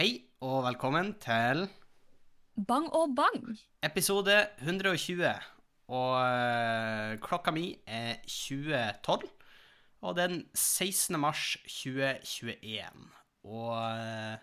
[0.00, 1.66] Hei og velkommen til
[2.56, 3.42] Bang og bang.
[3.84, 5.26] episode 120.
[5.92, 9.26] Og eh, klokka mi er 2012,
[10.00, 11.20] og det er den 16.
[11.20, 13.12] mars 2021.
[13.44, 14.40] Og eh,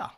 [0.00, 0.08] ja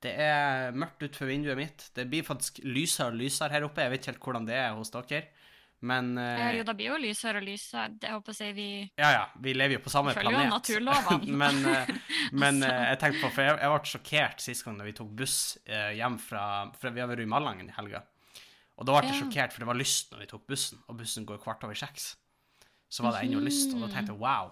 [0.00, 1.90] Det er mørkt utenfor vinduet mitt.
[1.92, 3.84] Det blir faktisk lysere og lysere her oppe.
[3.84, 5.26] Jeg vet ikke helt hvordan det er hos dere.
[5.84, 7.90] Men eh, jo, da blir jo lysere og lysere.
[8.00, 8.66] Det håper jeg vi
[8.96, 10.54] Ja, ja, vi lever jo på samme følger jo planet.
[10.54, 11.36] naturlovene.
[11.42, 11.92] men eh,
[12.42, 12.72] men Altså.
[12.88, 15.92] jeg tenkte på, for jeg, jeg ble sjokkert sist gang da vi tok buss eh,
[15.98, 16.44] hjem fra
[16.80, 18.00] For vi har vært i Malangen i helga.
[18.78, 19.20] Og da ble jeg Ja.
[19.22, 22.14] sjokkert, for det var lyst når vi tok bussen, og bussen går kvart over seks.
[22.90, 24.50] Så var det ennå lyst, og da tenkte jeg wow,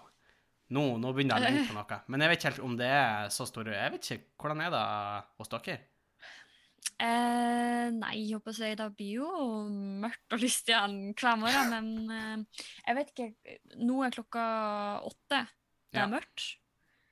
[0.74, 1.98] nå, nå begynner jeg å lenge på noe.
[2.12, 4.70] Men jeg vet ikke helt om det er så store Jeg vet ikke, hvordan er
[4.74, 4.84] det
[5.40, 5.78] hos dere?
[6.98, 9.28] Eh, Nei, håper jeg det blir jo
[10.02, 13.56] mørkt og lyst igjen hver morgen, men eh, jeg vet ikke.
[13.82, 14.44] Nå er klokka
[15.08, 15.44] åtte.
[15.92, 16.06] Det Ja.
[16.06, 16.56] er mørkt.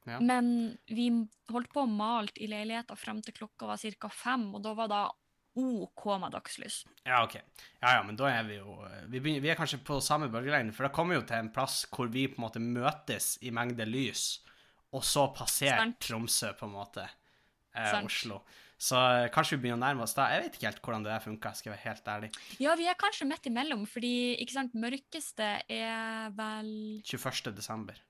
[0.09, 0.19] Ja.
[0.25, 1.11] Men vi
[1.52, 4.09] holdt på å male i leiligheten frem til klokka var ca.
[4.09, 5.02] fem, og da var det
[5.61, 6.84] OK med dagslys.
[7.05, 7.34] Ja, OK.
[7.83, 8.78] Ja, ja, men da er vi jo
[9.11, 11.50] Vi, begynner, vi er kanskje på samme bølgelengde, for da kommer vi jo til en
[11.53, 14.41] plass hvor vi på en måte møtes i mengde lys,
[14.94, 15.92] og så passerer.
[16.00, 17.05] Tromsø, på en måte,
[17.75, 18.41] eh, Oslo.
[18.81, 20.31] Så eh, kanskje vi begynner å nærme oss da.
[20.33, 22.31] Jeg vet ikke helt hvordan det der funker, skal jeg være helt ærlig.
[22.64, 26.70] Ja, vi er kanskje midt imellom, fordi ikke sant, mørkeste er vel
[27.05, 27.53] 21.
[27.56, 28.00] desember.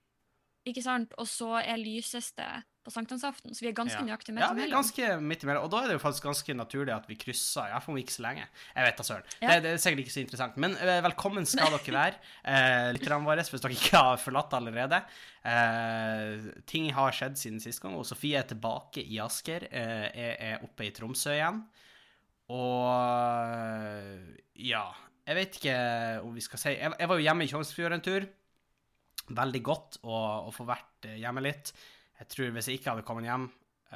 [0.70, 1.12] Ikke sant?
[1.18, 2.44] Og så er lyseste
[2.80, 4.04] på sankthansaften, så vi er ganske Ja.
[4.06, 4.78] nøyaktig midt Ja, vi er imellom.
[4.80, 5.64] ganske midt imellom.
[5.66, 8.22] Og da er det jo faktisk ganske naturlig at vi krysser, iallfall om ikke så
[8.24, 8.46] lenge.
[8.76, 9.26] Jeg vet da søren.
[9.42, 9.48] Ja.
[9.50, 10.56] Det, det er sikkert ikke så interessant.
[10.56, 12.16] Men eh, velkommen skal dere være,
[12.48, 15.02] eh, lytterne våre, hvis dere ikke har forlatt allerede.
[15.44, 19.68] Eh, ting har skjedd siden sist gang, og Sofie er tilbake i Asker.
[19.70, 21.60] Eh, jeg er oppe i Tromsø igjen.
[22.50, 24.84] Og ja
[25.28, 25.74] Jeg vet ikke
[26.26, 28.26] om vi skal si Jeg, jeg var jo hjemme i Tjongsfjord en tur.
[29.36, 31.72] Veldig godt å, å få vært eh, hjemme litt.
[32.20, 33.46] Jeg tror Hvis jeg ikke hadde kommet hjem,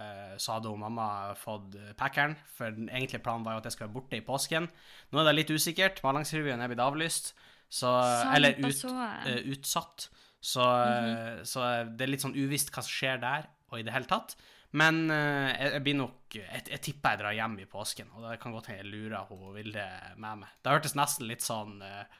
[0.00, 2.36] eh, så hadde hun mamma fått eh, packeren.
[2.56, 4.70] For den egentlige planen var jo at jeg skulle være borte i påsken.
[5.10, 6.02] Nå er det litt usikkert.
[6.06, 7.34] Mallangsrevyen er blitt avlyst.
[7.68, 8.94] Så, Sant, eller ut, så
[9.26, 10.08] eh, utsatt.
[10.44, 13.94] Så, eh, så det er litt sånn uvisst hva som skjer der, og i det
[13.94, 14.36] hele tatt.
[14.74, 18.26] Men uh, jeg, jeg blir nok jeg, jeg tipper jeg drar hjem i påsken, og
[18.26, 19.84] det kan godt hende jeg lurer hun Vilde
[20.18, 20.56] med meg.
[20.58, 22.16] Det hørtes nesten litt sånn eh,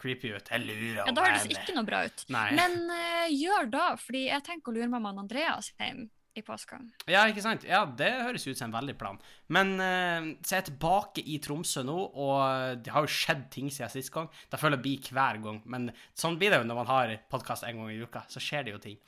[0.00, 0.52] creepy ut.
[0.52, 2.24] Jeg lurer Ja, Da høres ikke noe bra ut.
[2.32, 2.46] Nei.
[2.58, 6.06] Men uh, gjør da, fordi jeg tenker å lure mammaen Andreas hjem
[6.38, 6.78] i påska.
[7.10, 7.64] Ja, ikke sant?
[7.66, 9.18] Ja, det høres ut som en veldig plan.
[9.54, 13.72] Men uh, så er jeg tilbake i Tromsø nå, og det har jo skjedd ting
[13.74, 14.30] siden sist gang.
[14.50, 17.66] Det føler jeg blir hver gang, men sånn blir det jo når man har podkast
[17.68, 18.24] en gang i uka.
[18.30, 18.98] Så skjer det jo ting.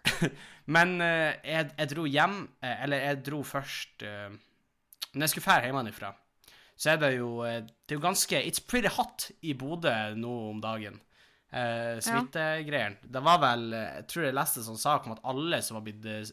[0.76, 4.30] men uh, jeg, jeg dro hjem, eh, eller jeg dro først uh,
[5.10, 6.12] Når jeg skulle dra hjemmefra,
[6.80, 10.30] så er det jo eh, Det er jo ganske It's pretty hot i Bodø nå
[10.54, 10.96] om dagen.
[11.52, 12.96] Eh, Smittegreiene.
[13.04, 15.76] Det var vel eh, Jeg tror jeg leste en sånn sak om at alle som
[15.76, 16.32] var blitt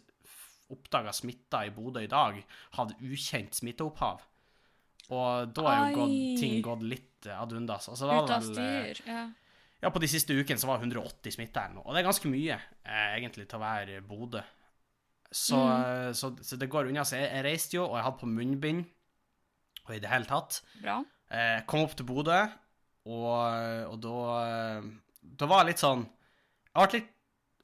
[0.71, 2.39] oppdaga smitta i Bodø i dag,
[2.75, 4.23] hadde ukjent smitteopphav.
[5.15, 7.87] Og da er jo gått, ting gått litt eh, ad undas.
[7.93, 8.99] Altså, Ut av eh, styr.
[9.07, 9.21] Ja.
[9.85, 12.31] ja, på de siste ukene så var 180 smitta her nå, Og det er ganske
[12.31, 14.43] mye, eh, egentlig, til å være Bodø.
[15.31, 15.71] Så, Mm.
[16.07, 17.03] eh, så, så det går unna.
[17.07, 18.85] Så jeg, jeg reiste jo, og jeg hadde på munnbind,
[19.87, 20.61] og i det hele tatt.
[20.81, 21.01] Bra.
[21.27, 22.39] Eh, kom opp til Bodø,
[23.07, 23.35] og,
[23.91, 24.87] og da eh,
[25.37, 27.13] Da var jeg litt sånn Jeg ble litt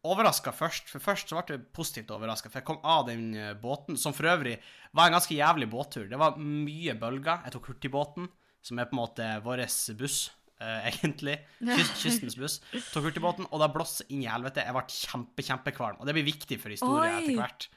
[0.03, 0.89] overraska først.
[0.91, 4.15] For først så ble jeg positivt overraska, for jeg kom av den eh, båten, som
[4.15, 4.57] for øvrig
[4.91, 6.07] var en ganske jævlig båttur.
[6.11, 7.45] Det var mye bølger.
[7.47, 8.27] Jeg tok hurtigbåten,
[8.63, 9.67] som er på en måte vår
[9.99, 10.23] buss,
[10.63, 11.33] Uh, egentlig.
[11.59, 12.59] Kyst, kystens buss.
[12.93, 14.63] Tok hurtigbåten, og da blåste inn i helvete.
[14.63, 15.97] Jeg ble kjempe, kjempekvalm.
[15.99, 17.67] Og det blir viktig for historien etter hvert.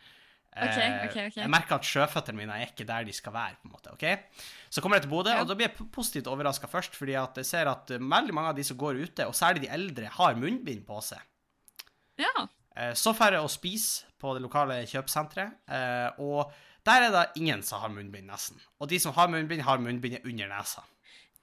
[0.57, 1.37] Ok, okay, ok, ok.
[1.37, 3.57] Jeg merker at sjøføttene mine er ikke der de skal være.
[3.63, 4.05] på en måte, ok?
[4.71, 5.41] Så kommer jeg til Bodø, Ja.
[5.43, 8.49] og da blir jeg positivt overraska først, fordi at jeg ser at eh, veldig mange
[8.49, 11.21] av de som går ute, og særlig de eldre, har munnbind på seg.
[12.19, 12.47] Ja.
[12.77, 16.53] Eh, Så drar jeg og spiser på det lokale kjøpesenteret, eh, og
[16.87, 18.61] der er det ingen som har munnbind, nesten.
[18.81, 20.83] Og de som har munnbind, har munnbindet under nesa.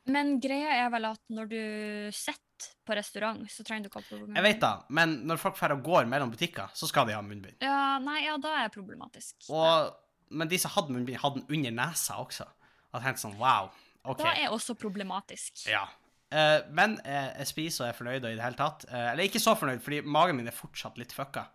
[0.07, 2.41] Men greia er vel at når du sitter
[2.85, 4.37] på restaurant, så trenger du ikke ha munnbind.
[4.39, 7.23] Jeg vet da, men når folk drar og går mellom butikker, så skal de ha
[7.25, 7.57] munnbind.
[7.63, 9.35] Ja, nei, ja, da er det problematisk.
[9.49, 9.91] Og,
[10.33, 12.47] men de som hadde munnbind, hadde den under nesa også.
[12.91, 13.71] Og jeg tenkte sånn, wow,
[14.03, 14.23] ok.
[14.23, 15.65] Da er også problematisk.
[15.71, 15.85] Ja.
[16.33, 18.87] Eh, men eh, jeg spiser og er fornøyd og i det hele tatt.
[18.89, 21.47] Eh, eller ikke så fornøyd, fordi magen min er fortsatt litt fucka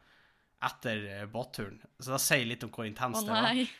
[0.68, 1.78] etter eh, båtturen.
[1.98, 3.76] Så da sier jeg litt om hvor intenst intenst det var.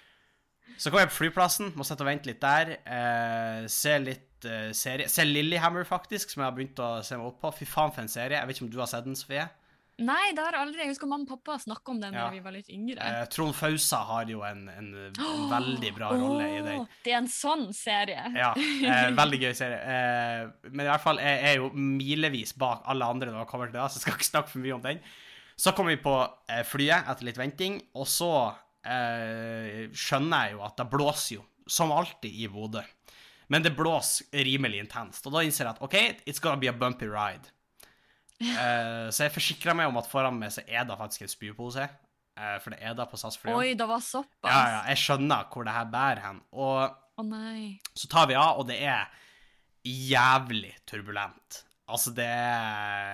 [0.78, 2.74] Så kom jeg på flyplassen, må sitte og vente litt der.
[2.84, 4.27] Eh, se litt
[4.76, 5.08] serie.
[5.08, 7.50] Se Lillyhammer, faktisk, som jeg har begynt å se meg opp på.
[7.60, 8.38] Fy faen, for en serie.
[8.38, 9.48] Jeg vet ikke om du har sett den, Sofie?
[9.98, 10.78] Nei, det har jeg aldri.
[10.84, 12.30] Jeg husker mamma og pappa snakka om den da Ja.
[12.30, 13.02] vi var litt yngre.
[13.02, 16.84] Eh, Trond Fausa har jo en, en, en veldig bra rolle i den.
[17.02, 18.28] Det er en sånn serie.
[18.38, 19.80] Ja, eh, veldig gøy serie.
[19.82, 23.66] Eh, men i hvert fall, jeg er jo milevis bak alle andre når det kommer
[23.72, 25.02] til det, så jeg skal ikke snakke for mye om den.
[25.58, 26.14] Så kommer vi på
[26.46, 28.30] eh, flyet etter litt venting, og så
[28.86, 32.86] eh, skjønner jeg jo at det blåser jo, som alltid i Bodø.
[33.48, 35.96] Men det blåser rimelig intenst, og da innser jeg at OK,
[36.28, 37.48] it's gonna be a bumpy ride.
[38.38, 41.88] Uh, så jeg forsikrer meg om at foran meg så er det faktisk en spypose,
[42.38, 43.58] Uh, for det er det på SAS-flyene.
[43.58, 44.46] Oi, det var såpass.
[44.46, 46.36] Ja, ja, jeg skjønner hvor det her bærer hen.
[46.54, 47.80] Og nei.
[47.98, 49.08] så tar vi av, og det er
[49.82, 51.64] jævlig turbulent.
[51.88, 52.28] Altså, det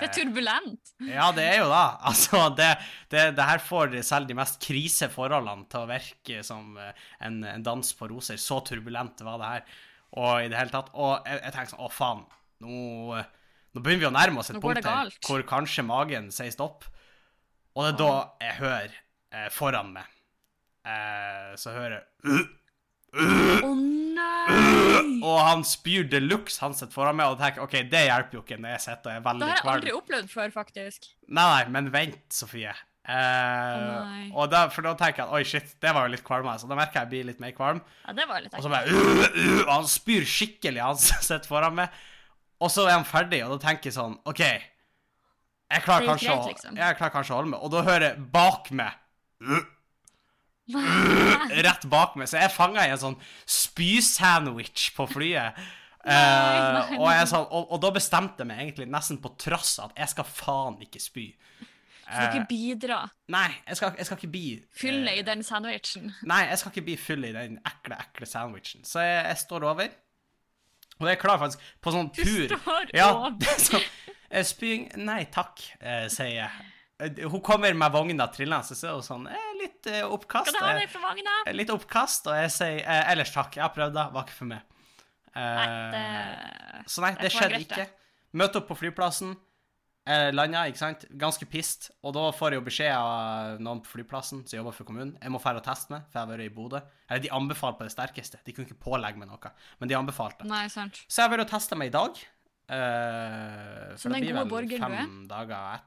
[0.03, 0.93] Det er turbulent.
[1.07, 1.85] Ja, det er jo da.
[2.11, 2.69] Altså, det,
[3.09, 7.39] det, det her får selv de mest krise forholdene til å virke som eh, en,
[7.47, 8.41] en dans på roser.
[8.41, 9.77] Så turbulent var det her.
[10.15, 10.91] Og i det hele tatt.
[10.95, 12.25] Og jeg, jeg tenker sånn, å faen,
[12.63, 13.21] nå,
[13.75, 16.87] nå begynner vi å nærme oss et punkt her hvor kanskje magen sier stopp.
[17.75, 18.11] Og det er da
[18.45, 18.93] jeg hører
[19.35, 20.05] eh, foran meg
[20.87, 22.45] eh, Så hører jeg
[23.67, 25.01] Å nei!
[25.25, 28.43] Og han spyr de luxe, han sitter foran meg, og tenker OK, det hjelper jo
[28.45, 31.09] ikke når jeg sitter og er Det har jeg aldri opplevd før, faktisk.
[31.27, 32.75] Nei, nei, men vent, Sofie.
[33.05, 36.49] Eh, og da, for da tenker jeg at oi, shit, det var jo litt kvalm.
[36.61, 37.83] Så da merker jeg jeg blir litt mer kvalm.
[38.07, 41.49] Ja, det var litt Og så bare uh, uh, Og han spyr skikkelig, han sitter
[41.51, 42.01] foran meg.
[42.65, 46.53] Og så er han ferdig, og da tenker jeg sånn OK, jeg klarer kanskje, greit,
[46.55, 46.77] liksom.
[46.79, 47.65] jeg klarer kanskje å holde meg.
[47.67, 49.01] Og da hører jeg bak meg
[49.45, 49.65] uh,
[51.67, 52.31] rett bak meg.
[52.31, 55.59] Så jeg er fanga i en sånn spysandwich på flyet.
[56.05, 59.79] Nei, nei, nei, og, sånn, og, og da bestemte jeg meg egentlig nesten på trass
[59.81, 61.31] at jeg skal faen ikke spy.
[62.05, 62.99] Du skal ikke bidra.
[63.33, 66.11] Nei, jeg skal, jeg skal ikke bli eh, i den sandwichen.
[66.31, 68.85] Nei, jeg skal ikke bli full i den ekle, ekle sandwichen.
[68.85, 69.89] Så jeg, jeg står over.
[71.01, 73.35] Og jeg er klar faktisk på sånn Du står Ja, over.
[73.55, 73.83] er sånn
[74.31, 76.69] eh, Spying Nei takk, eh, sier jeg.
[77.03, 80.53] Eh, Hun kommer med vogna trillende, så ser hun sånn eh, Litt eh, oppkast.
[80.53, 81.41] Skal du ha det fra vogna?
[81.57, 83.59] Litt oppkast, og jeg sier eh, ellers takk.
[83.59, 84.71] Jeg har prøvd det, var ikke for meg.
[85.35, 85.67] Eh, Nei,
[85.97, 87.89] det så nei, det det skjedde greit, ikke.
[88.39, 89.35] Møte opp på flyplassen.
[90.07, 91.05] Eh, landa, ikke sant.
[91.17, 91.87] Ganske pissed.
[92.05, 95.15] Og da får jeg jo beskjed av noen på flyplassen som jobber for kommunen.
[95.23, 96.81] Jeg må dra og teste meg, for jeg har vært i Bodø.
[97.09, 98.41] Eller de anbefalte på det sterkeste.
[98.45, 100.45] De kunne ikke pålegge meg noe, men de anbefalte.
[100.51, 101.01] Nei, sant.
[101.09, 102.21] Så jeg har vært og testa meg i dag.
[102.65, 105.81] Uh, Som for det den gode borger du fem dager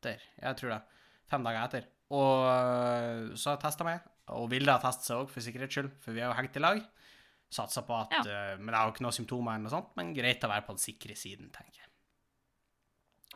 [0.00, 0.24] etter.
[0.40, 0.80] Jeg tror det.
[1.30, 1.90] Fem dager etter.
[2.10, 4.00] Og eh, så har jeg testa meg.
[4.34, 6.62] Og Vilde har testet seg òg, for sikkerhets skyld, for vi har jo hengt i
[6.64, 6.80] lag.
[7.50, 8.24] Satsa på at Ja.
[8.24, 10.66] uh, Men jeg har jo ikke noen symptomer, eller noe sånt, men greit å være
[10.66, 11.89] på den sikre siden, tenker jeg.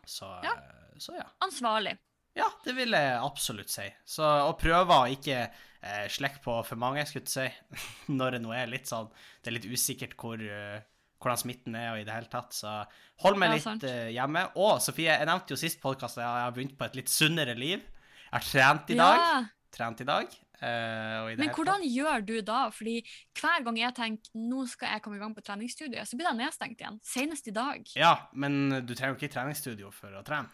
[0.06, 0.54] Så Ja.
[0.98, 1.26] så ja.
[1.44, 1.96] Ansvarlig.
[2.34, 3.86] Ja, det vil jeg absolutt si.
[4.04, 7.78] Så å prøve å ikke eh, slekke på for mange, skulle jeg si,
[8.18, 9.06] når det nå er litt sånn
[9.40, 10.80] Det er litt usikkert hvor, uh,
[11.22, 12.80] hvordan smitten er og i det hele tatt, så
[13.22, 14.48] hold meg Ja, litt eh, hjemme.
[14.58, 17.54] Og Sofie, jeg nevnte jo sist podkast at jeg har begynt på et litt sunnere
[17.54, 17.78] liv.
[18.24, 19.20] Jeg har trent i dag.
[19.22, 20.34] Ja, Trent i dag.
[20.60, 22.66] Det Men hvordan gjør du da?
[22.72, 22.98] Fordi
[23.40, 26.36] hver gang jeg tenker nå skal jeg komme i gang på treningsstudiet, så blir det
[26.38, 27.00] nedstengt igjen.
[27.04, 27.88] Senest i dag.
[27.98, 30.52] Ja, men du trenger jo ikke treningsstudio for å trene.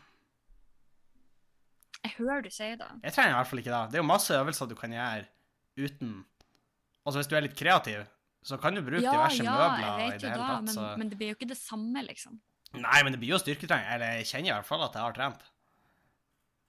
[2.01, 2.89] Jeg hører du sier det.
[3.05, 3.83] Jeg trener i hvert fall ikke da.
[3.91, 5.29] Det er jo masse øvelser du kan gjøre
[5.81, 6.21] uten
[7.01, 8.03] Altså hvis du er litt kreativ,
[8.45, 10.67] så kan du bruke Ja, diverse ja, møbler i det hele da, tatt.
[10.67, 10.83] men, så...
[11.01, 12.37] men det blir jo ikke det samme, liksom.
[12.77, 13.89] Nei, men det blir jo styrketrening.
[13.95, 15.47] Eller jeg kjenner i hvert fall at jeg har trent.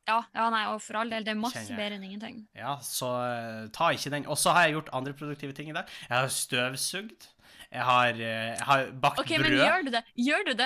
[0.09, 2.39] Ja, ja, nei, og for all del, det er masse bedre enn ingenting.
[2.57, 4.25] Ja, så uh, ta ikke den.
[4.27, 5.85] Og så har jeg gjort andre produktive ting i dag.
[6.09, 7.29] Jeg har støvsugd.
[7.71, 10.01] Jeg har, eh, jeg har bakt Ok, men gjør du det?
[10.19, 10.65] Gjør du det?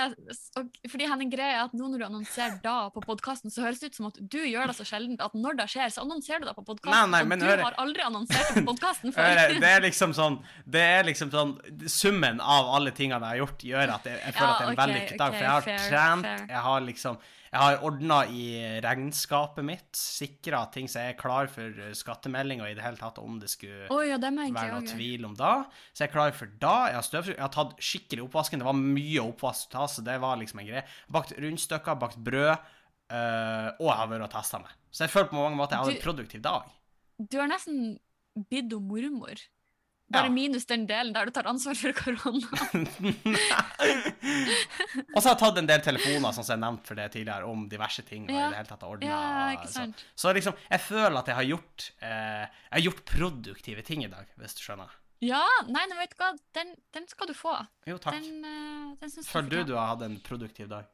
[0.90, 3.92] Fordi Henning, greia er at nå når du annonserer da på podkasten, så høres det
[3.92, 6.48] ut som at du gjør det så sjeldent at når det skjer, så annonserer du
[6.50, 7.14] det på podkasten.
[7.20, 9.38] Og men du hør- har aldri annonsert på podkasten før.
[9.62, 11.54] Det er liksom sånn Det er liksom sånn
[11.86, 14.66] Summen av alle tingene jeg har gjort, gjør at jeg, jeg føler Ja, at det
[14.66, 15.30] er en okay, vellykket dag.
[15.30, 16.46] ok, For jeg har fair, trent, fair.
[16.56, 17.22] jeg har liksom
[17.56, 18.46] Jeg har ordna i
[18.84, 23.00] regnskapet mitt, sikra ting så jeg er klar for skattemeldinga skattemelding og i det hele
[23.00, 25.54] tatt om det skulle oh, ja, det være noe tvil om da.
[25.94, 26.76] Så jeg er klar for da.
[26.90, 27.36] Jeg har støvsugd.
[27.36, 28.62] Jeg har tatt skikkelig oppvasken.
[28.62, 30.86] Det var mye oppvask å ta, så det var liksom en greie.
[31.12, 34.76] Bakt rundstykker, bakt brød, øh, og jeg har vært og testa meg.
[34.92, 36.72] Så jeg føler på mange måter jeg har en produktiv dag.
[37.20, 37.98] Du har nesten
[38.52, 39.40] bidd om mormor.
[40.14, 40.32] Bare Ja.
[40.32, 42.46] minus den delen der du tar ansvar for korona.
[45.16, 47.48] og så har jeg tatt en del telefoner, sånn som jeg nevnte for det tidligere,
[47.50, 48.28] om diverse ting.
[48.30, 48.48] og Ja.
[48.48, 51.92] i det hele tatt ordnet, Ja, så, så liksom, jeg føler at jeg har gjort
[52.02, 54.90] eh, Jeg har gjort produktive ting i dag, hvis du skjønner.
[55.26, 57.56] Ja, nei, men vet du hva, den, den skal du få.
[57.88, 58.14] Jo, takk.
[58.22, 60.86] Den, uh, den Føler du du har hatt en produktiv dag?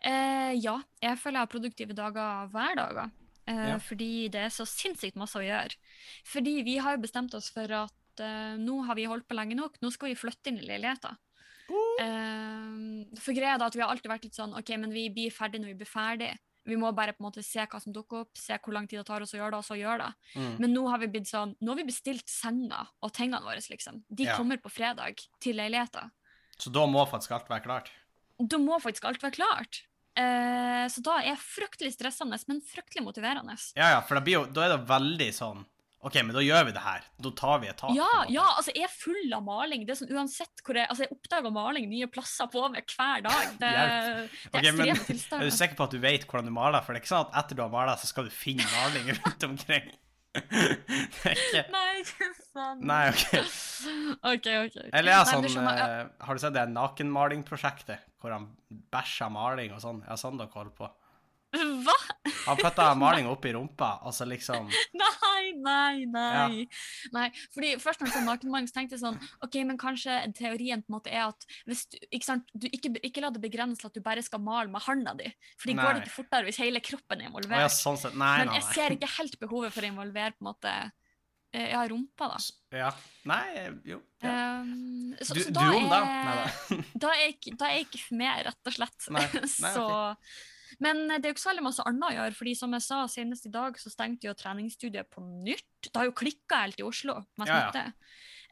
[0.00, 3.10] Eh, ja, jeg føler jeg har produktive dager hver dag.
[3.46, 3.76] Eh.
[3.84, 5.76] Fordi det er så sinnssykt masse å gjøre.
[6.26, 9.58] Fordi vi har jo bestemt oss for at uh, nå har vi holdt på lenge
[9.58, 11.18] nok, nå skal vi flytte inn i leiligheten.
[11.70, 15.08] Uh, for greia er da at vi har alltid vært litt sånn OK, men vi
[15.14, 16.32] blir ferdig når vi blir ferdig.
[16.68, 19.00] Vi må bare på en måte se hva som dukker opp, se hvor lang tid
[19.00, 20.32] det tar oss å gjøre det, og så gjøre det.
[20.36, 20.50] Mm.
[20.60, 24.02] Men nå har vi blitt sånn, nå har vi bestilt senga og tingene våre, liksom.
[24.08, 24.36] De Ja.
[24.36, 26.12] kommer på fredag til leiligheten.
[26.60, 27.90] Så da må faktisk alt være klart.
[28.38, 29.82] Da må faktisk alt være klart.
[30.18, 33.56] Uh, så da er fryktelig stressende, men fryktelig motiverende.
[33.76, 35.64] Ja, ja, for jo, da er det veldig sånn
[36.00, 37.02] OK, men da gjør vi det her.
[37.20, 37.92] Da tar vi et tak.
[37.92, 39.82] Ja, ja, altså jeg er full av maling.
[39.84, 43.26] Det er sånn, uansett hvor jeg, altså jeg oppdager maling nye plasser på meg hver
[43.26, 43.50] dag.
[43.60, 46.80] Det, det er okay, ekstreme Er du sikker på at du vet hvordan du maler?
[46.86, 49.12] For det er ikke sånn at etter du har malt, så skal du finne maling
[49.18, 49.90] rundt omkring.
[50.30, 52.84] Ikke Nei, ikke sant.
[52.86, 53.24] Nei, OK.
[54.30, 54.76] OK, OK.
[54.94, 55.88] Eller ja, sånn Nei, skjønner, ja.
[56.04, 58.08] eh, Har du sett det nakenmalingprosjektet?
[58.20, 58.48] Hvor han
[58.94, 60.00] bæsjer maling og sånn?
[60.06, 60.90] Ja, sånn dere holder på.
[61.50, 61.94] Hva?
[62.46, 64.68] Han putta maling opp i rumpa, altså liksom
[65.00, 66.66] Nei, nei, nei.
[67.14, 67.24] nei.
[67.54, 70.92] Fordi Først når jeg så nakenmaling, så tenkte jeg sånn OK, men kanskje teorien på
[70.92, 73.90] en måte er at hvis du ikke, sant, du ikke, ikke la det begrense til
[73.90, 75.26] at du bare skal male med handa di.
[75.60, 76.06] Fordi går det Nei.
[76.06, 77.64] ikke fortere hvis hele kroppen er involvert.
[77.66, 78.14] ja, sånn sett.
[78.20, 80.74] Nei, men nei, jeg ser ikke helt behovet for å involvere på en måte
[81.52, 82.38] eh, ja, rumpa, da.
[82.84, 82.92] Ja.
[83.28, 83.42] Nei,
[83.90, 83.98] jo.
[84.22, 84.36] Ja.
[84.60, 86.00] Um, så, Du, så du da, om, da?
[86.04, 87.10] er, Nei da.
[87.18, 89.10] er ikke, da er ikke for rett og slett.
[89.10, 89.88] Nei, nei, så,
[90.78, 93.00] Men det er jo ikke så veldig masse annet å gjøre, fordi som jeg sa
[93.10, 95.66] senest i dag, så stengte jo treningsstudiet på nytt.
[95.88, 97.86] Det har jo klikka helt i Oslo med Ja, ja.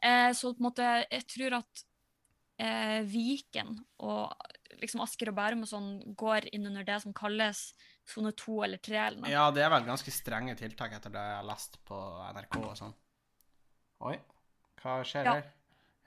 [0.01, 1.83] Eh, så på en måte, jeg tror at
[2.59, 4.33] eh, Viken og
[4.79, 7.73] liksom Asker og Bærum og sånn går inn under det som kalles
[8.07, 8.97] sone to eller tre.
[9.07, 9.31] Eller noe.
[9.31, 11.97] Ja, det er vel ganske strenge tiltak etter det jeg har lest på
[12.33, 12.93] NRK og sånn.
[14.07, 14.15] Oi,
[14.81, 15.33] hva skjer Ja.
[15.39, 15.49] her?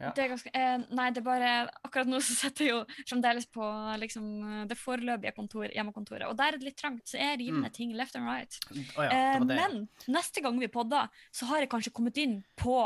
[0.02, 0.10] Ja.
[0.16, 1.50] Det ganske, eh, nei, det er bare
[1.86, 3.62] Akkurat nå så sitter jeg jo fremdeles på
[4.02, 4.26] liksom,
[4.66, 7.72] det foreløpige kontor, hjemmekontoret, og der er det litt trangt, så jeg river Mm.
[7.72, 8.58] ting left and right.
[8.98, 12.76] Oh, ja, eh, men neste gang vi podder, så har jeg kanskje kommet inn på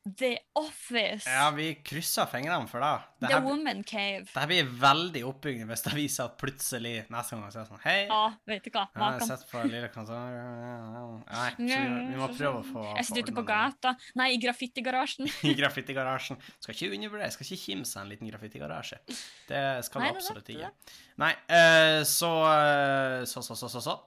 [0.00, 1.28] The Office.
[1.28, 2.92] Ja, vi krysser fingrene for det.
[3.20, 4.22] Det The her, Woman Cave.
[4.30, 7.82] det her blir veldig oppbyggende hvis det viser at plutselig neste gang så er sånn
[7.84, 8.86] Hei, Ja, vet du hva.
[8.96, 13.26] ja, jeg sett på lille kontor Nei, vi, vi må prøve å få Jeg sitter
[13.28, 13.92] ute på gata.
[14.16, 15.28] Nei, i graffitigarasjen.
[15.50, 16.40] I graffitigarasjen.
[16.64, 19.02] Skal ikke undervurdere, skal ikke kimse en liten graffitigarasje.
[19.50, 20.72] Det skal Nei, er absolutt ikke.
[21.20, 23.98] Nei, eh, så, eh, så Så, så, så, så.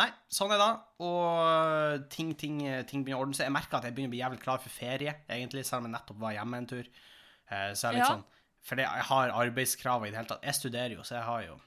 [0.00, 0.70] Nei, sånn er det.
[1.04, 3.44] Og ting, ting, ting begynner å ordne seg.
[3.50, 5.96] Jeg merker at jeg begynner å bli jævlig klar for ferie, egentlig, selv om jeg
[5.98, 6.86] nettopp var hjemme en tur.
[7.50, 8.14] Eh, så jeg er litt Ja.
[8.14, 8.24] sånn
[8.64, 10.44] For jeg har arbeidskrav i det hele tatt.
[10.46, 11.60] Jeg studerer jo, så jeg har jo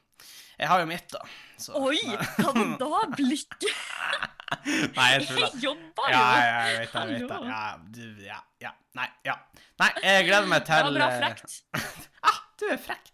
[0.58, 1.20] Jeg har jo mitt, da.
[1.60, 1.98] Så, Oi,
[2.39, 3.65] var da blikket?
[4.96, 5.39] Nei, jeg det.
[5.41, 6.15] Jeg jobber jo!
[6.15, 7.01] Ja, ja, jeg vet det.
[7.12, 7.39] Jeg vet det.
[7.51, 7.63] Ja,
[7.98, 8.72] du, ja, ja.
[8.96, 9.36] Nei, ja.
[9.82, 11.58] Nei, jeg gleder meg Det til var bra frekt.
[12.25, 13.12] Ah, du er frekk.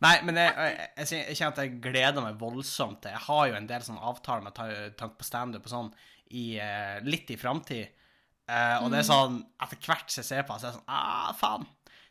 [0.00, 0.54] Nei, men jeg,
[0.96, 3.98] jeg, jeg, kjenner at jeg gleder meg voldsomt til Jeg har jo en del sånn
[4.00, 5.90] avtaler med tanke på standup og sånn
[6.30, 7.90] i, eh, litt i framtid.
[8.50, 8.94] Uh, og Mm.
[8.94, 11.66] det er sånn Etter hvert som jeg ser på, så er det sånn Ah, faen.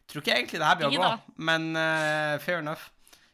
[0.08, 2.86] Tror ikke egentlig det her blir å gå, men uh, fair enough.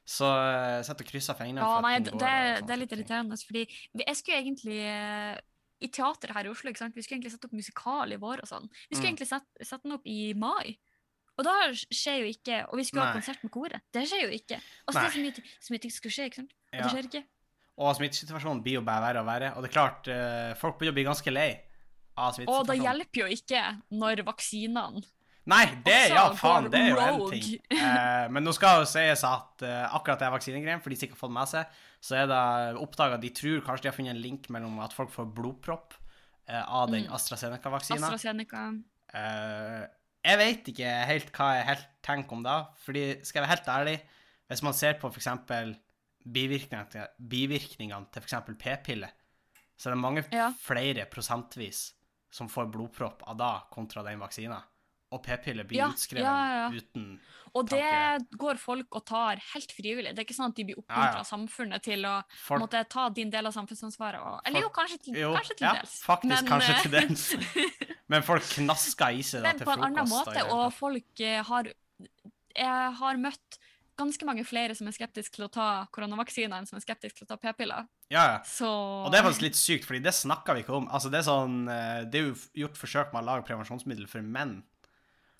[0.06, 2.32] Så uh, sett og krysser fingrene Ja, nei, det, det,
[2.68, 3.64] det er litt irriterende, fordi
[4.06, 5.38] jeg skulle egentlig eh,
[5.82, 6.96] i teateret her i Oslo, ikke sant?
[6.96, 8.68] vi skulle egentlig sette opp musikal i vår og sånn.
[8.90, 9.16] Vi skulle Mm.
[9.16, 10.78] egentlig sette, sette den opp i mai.
[11.38, 13.82] Og da skjer jo ikke Og vi skulle ha konsert med koret.
[13.92, 14.60] Det skjer jo ikke.
[14.88, 16.54] Og så er så mye, så mye ting skulle skje, ikke sant?
[16.56, 16.84] Og Ja.
[16.84, 17.24] det skjer ikke.
[17.78, 19.50] Og smittesituasjonen blir jo bare verre og verre.
[19.58, 21.50] Og det er klart, eh, folk begynner å bli ganske lei
[22.18, 25.04] av Og det hjelper jo ikke når vaksinene
[25.46, 27.60] Nei, det, også ja, faen, det er jo en ting.
[27.70, 31.20] Eh, men nå skal jo sies at eh, akkurat det vaksinegreiene, for de ikke har
[31.20, 34.50] fått med seg, så er det oppdaga De tror kanskje de har funnet en link
[34.50, 35.94] mellom at folk får blodpropp
[36.48, 37.14] eh, av den Mm.
[37.14, 38.08] AstraZeneca-vaksina.
[38.10, 38.82] AstraZeneca
[39.16, 39.86] Eh,
[40.26, 42.56] jeg vet ikke helt hva jeg helt tenker om da.
[42.86, 43.96] fordi skal jeg være helt ærlig,
[44.50, 45.28] hvis man ser på f.eks.
[46.26, 48.36] bivirkningene, bivirkningene til f.eks.
[48.62, 49.12] p-piller,
[49.78, 50.52] så er det mange Ja.
[50.62, 51.92] flere prosentvis
[52.32, 54.62] som får blodpropp av da, kontra den vaksina.
[55.14, 57.20] Og p-piller blir Ja, utskrevet ja, uten
[57.56, 58.38] Og det Tanke.
[58.38, 60.12] går folk og tar helt frivillig.
[60.16, 62.60] Det er ikke sånn at de blir oppmuntra av samfunnet til å folk.
[62.66, 64.20] måtte ta din del av samfunnsansvaret.
[64.20, 65.94] Og, eller jo, kanskje til, Jo, kanskje til ja, dels.
[66.04, 67.24] faktisk kanskje eh, til dels.
[68.12, 69.80] Men folk knasker i seg da til frokost.
[69.82, 71.72] men på en annen måte, da, og folk eh, har
[72.56, 73.58] Jeg har møtt
[73.96, 77.28] ganske mange flere som er skeptiske til å ta koronavaksiner, enn som er skeptiske til
[77.28, 77.88] å ta p-piller.
[78.12, 78.38] Ja, ja.
[78.46, 80.90] Så Og det er faktisk litt sykt, fordi det snakker vi ikke om.
[80.92, 82.36] Altså, det er sånn eh, Det er jo
[82.66, 84.60] gjort forsøk med å lage prevensjonsmiddel for menn.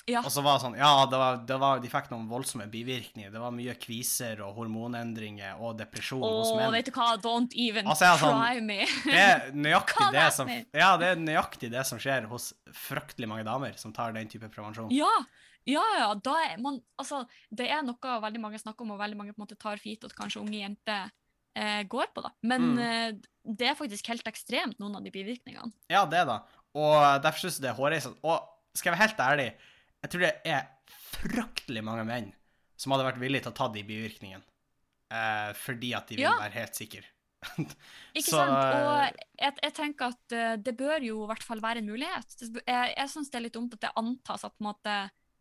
[0.08, 0.20] Ja.
[0.22, 3.32] Og så var det sånn Ja, det var, det var, de fikk noen voldsomme bivirkninger.
[3.34, 6.72] Det var mye kviser og hormonendringer og depresjon hos menn.
[6.76, 8.86] vet du hva, don't even Altså, sånn- try me.
[9.06, 10.52] Det er nøyaktig det som?
[10.78, 14.48] Ja, det er nøyaktig det som skjer hos fryktelig mange damer som tar den type
[14.54, 14.92] prevensjon.
[14.94, 15.10] Ja,
[15.66, 16.14] ja, ja.
[16.22, 19.42] Da er man, altså, det er noe veldig mange snakker om, og veldig mange på
[19.42, 21.10] en måte tar for gitt at kanskje unge jenter
[21.58, 22.22] eh, går på.
[22.22, 22.30] da.
[22.44, 22.80] Men Mm.
[22.80, 23.12] eh,
[23.58, 25.72] det er faktisk helt ekstremt, noen av de bivirkningene.
[25.90, 26.44] Ja, det da.
[26.76, 28.18] Og derfor syns jeg det er hårreisende.
[28.24, 28.44] Og
[28.76, 29.54] skal jeg være helt ærlig,
[30.06, 30.68] jeg tror det er
[31.16, 32.32] fryktelig mange menn
[32.78, 34.44] som hadde vært villige til å ta de bivirkningene.
[35.16, 36.38] Eh, fordi at de vil Ja.
[36.42, 37.04] være helt sikre.
[38.18, 38.56] Ikke Så, sant?
[38.56, 41.92] Og eh, jeg, jeg tenker at eh, det bør jo i hvert fall være en
[41.92, 42.36] mulighet.
[42.42, 44.96] Jeg jeg syns det er litt dumt at det antas at på en måte,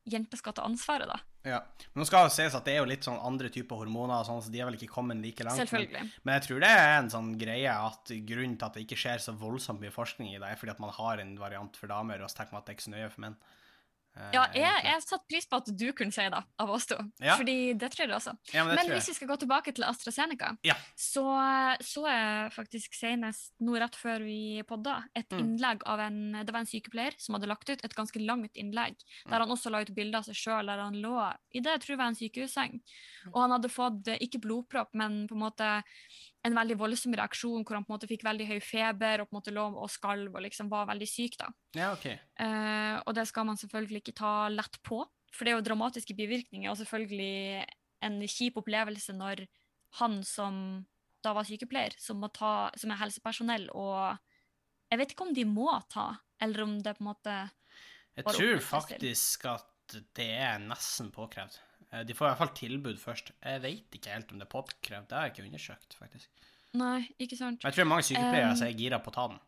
[0.05, 1.17] jenter skal ta ansvaret, da.
[1.49, 1.59] Ja.
[1.93, 4.29] Men nå skal det sies at det er jo litt sånn andre typer hormoner, og
[4.29, 5.61] sånn, så de er vel ikke kommet like langt.
[5.61, 6.05] Selvfølgelig.
[6.07, 9.01] Men, men jeg tror det er en sånn greie at grunnen til at det ikke
[9.01, 11.89] skjer så voldsomt mye forskning i det, er fordi at man har en variant for
[11.93, 13.37] damer, og så tenker man at det er ikke så nøye for menn.
[14.17, 14.85] Eh, Ja, jeg, egentlig.
[14.93, 16.97] jeg satte pris på at du kunne si det, av oss to.
[17.21, 17.37] Ja.
[17.37, 18.35] Fordi det tror jeg også.
[18.55, 20.75] ja, men det Men hvis vi skal gå tilbake til AstraZeneca, Ja.
[20.97, 21.25] så
[21.83, 25.39] så jeg faktisk senest nå rett før vi podda et Mm.
[25.41, 28.95] innlegg av en Det var en sykepleier som hadde lagt ut et ganske langt innlegg,
[29.27, 29.31] Mm.
[29.31, 31.81] der han også la ut bilder av seg sjøl der han lå i det jeg
[31.81, 32.81] tror var en sykehusseng.
[33.35, 35.83] Og han hadde fått eh, ikke blodpropp, men på en måte
[36.45, 39.35] en veldig voldsom reaksjon hvor han på en måte fikk veldig høy feber og på
[39.35, 41.39] en måte lå og skalv og liksom var veldig syk.
[41.41, 41.49] da.
[41.79, 42.07] Ja, OK.
[42.11, 45.01] Eh, og det skal man selvfølgelig ikke ta lett på,
[45.33, 47.65] for det er jo dramatiske bivirkninger, og selvfølgelig
[48.05, 49.47] en kjip opplevelse når
[50.01, 50.59] han som
[51.25, 54.19] da var sykepleier, som, må ta, som er helsepersonell, og
[54.93, 56.11] jeg vet ikke om de må ta,
[56.45, 57.37] eller om det på en måte
[58.19, 61.57] Jeg tror faktisk at det er nesten påkrevd.
[61.95, 63.33] Eh, De får i hvert fall tilbud først.
[63.39, 66.51] Jeg vet ikke helt om det er påkrevd, det har jeg ikke undersøkt, faktisk.
[66.75, 67.63] Nei, ikke sant?
[67.63, 69.41] Men jeg tror mange sykepleiere Um, er gira på å ta den.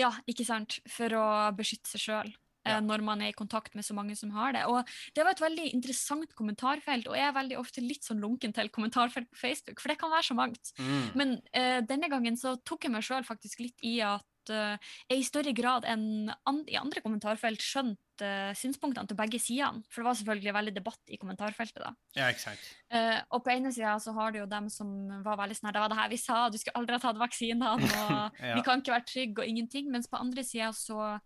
[0.00, 0.80] Ja, ikke sant?
[0.88, 1.26] For å
[1.56, 2.34] beskytte seg sjøl.
[2.66, 2.80] Ja.
[2.82, 4.64] Når man er i kontakt med så mange som har det.
[4.66, 8.52] Og Det var et veldig interessant kommentarfelt, og jeg er veldig ofte litt sånn lunken
[8.52, 10.72] til kommentarfelt på Facebook, for det kan være så mangt.
[10.80, 11.04] Mm.
[11.14, 15.20] Men uh, denne gangen så tok jeg meg sjøl faktisk litt i at eh, jeg
[15.22, 19.82] i større grad enn an i andre kommentarfelt skjønte uh, synspunktene til begge sidene.
[19.90, 21.82] For det var selvfølgelig veldig debatt i kommentarfeltet.
[21.82, 21.92] da.
[22.16, 22.62] Ja, exakt.
[22.64, 22.96] sant.
[22.96, 24.88] Eh, og på ene sida så har du jo dem som
[25.24, 27.72] var veldig sånn Det var det her vi sa, du skulle aldri ha tatt vaksinene,
[27.74, 28.54] og Ja.
[28.54, 29.90] vi kan ikke være trygge og ingenting.
[29.92, 31.20] Mens på andre sida så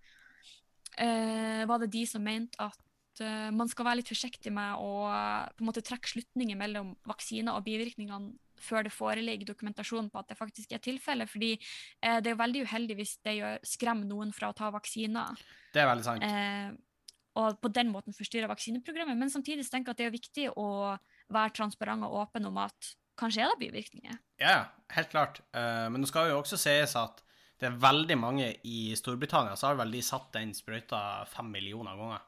[0.99, 2.79] eh, var det de som mente at
[3.53, 7.67] man skal være litt forsiktig med å på en måte trekke slutninger mellom vaksiner og
[7.67, 8.33] bivirkningene
[8.65, 11.31] før det foreligger dokumentasjon på at det faktisk er tilfellet.
[11.31, 14.71] Fordi eh, det er jo veldig uheldig hvis det gjør, skremmer noen fra å ta
[14.75, 15.43] vaksiner.
[15.75, 16.27] Det er veldig sant.
[16.27, 16.71] Eh,
[17.41, 19.19] og på den måten forstyrrer vaksineprogrammet.
[19.19, 20.69] Men samtidig tenker jeg at det er viktig å
[21.31, 24.21] være transparent og åpen om at kanskje er det bivirkninger.
[24.41, 25.43] Ja, helt klart.
[25.55, 27.23] Eh, men nå skal jo også sies at
[27.61, 31.99] det er veldig mange i Storbritannia så har vel de satt den sprøyta fem millioner
[31.99, 32.23] ganger.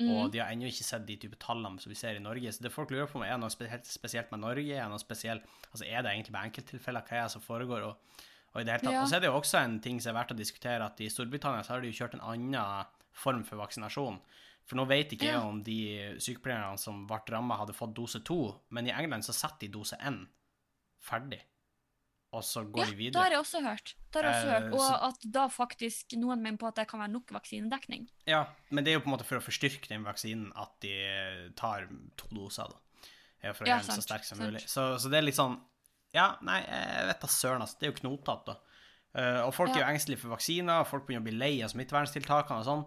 [0.00, 0.08] Mm.
[0.10, 2.50] Og de har ennå ikke sett de type tallene som vi ser i Norge.
[2.52, 4.74] Så det folk lurer på om er det noe spesielt, med Norge.
[4.74, 7.04] Er, noe spesielt, altså er det egentlig bare enkelttilfeller?
[7.06, 7.86] Hva er det som foregår?
[7.86, 8.96] Og, og i det hele tatt.
[8.96, 9.04] Ja.
[9.04, 11.10] Og så er det jo også en ting som er verdt å diskutere, at i
[11.12, 14.18] Storbritannia så har de jo kjørt en annen form for vaksinasjon.
[14.64, 15.46] For nå vet ikke jeg Ja.
[15.46, 15.78] om de
[16.18, 19.98] sykepleierne som ble ramma, hadde fått dose to, men i England så setter de dose
[20.00, 20.24] én
[21.04, 21.42] ferdig,
[22.34, 23.92] og så går Ja, de det har jeg også hørt.
[24.12, 24.72] Det har jeg også Eh, hørt.
[24.74, 28.08] Og så- at da faktisk noen mener på at det kan være nok vaksinedekning.
[28.26, 31.52] Ja, men det er jo på en måte for å forstyrke den vaksinen at de
[31.56, 32.76] tar to doser, da.
[33.52, 34.50] For å Ja, gjøre den så sterk som sant.
[34.52, 34.62] mulig.
[34.66, 35.60] Så, så det er litt sånn
[36.14, 37.78] Ja, nei, jeg vet da søren, altså.
[37.80, 38.56] Det er jo knotete, da.
[39.16, 42.58] Eh, og folk er jo engstelige for vaksiner, folk begynner å bli lei av smitteverntiltakene
[42.60, 42.84] og sånn.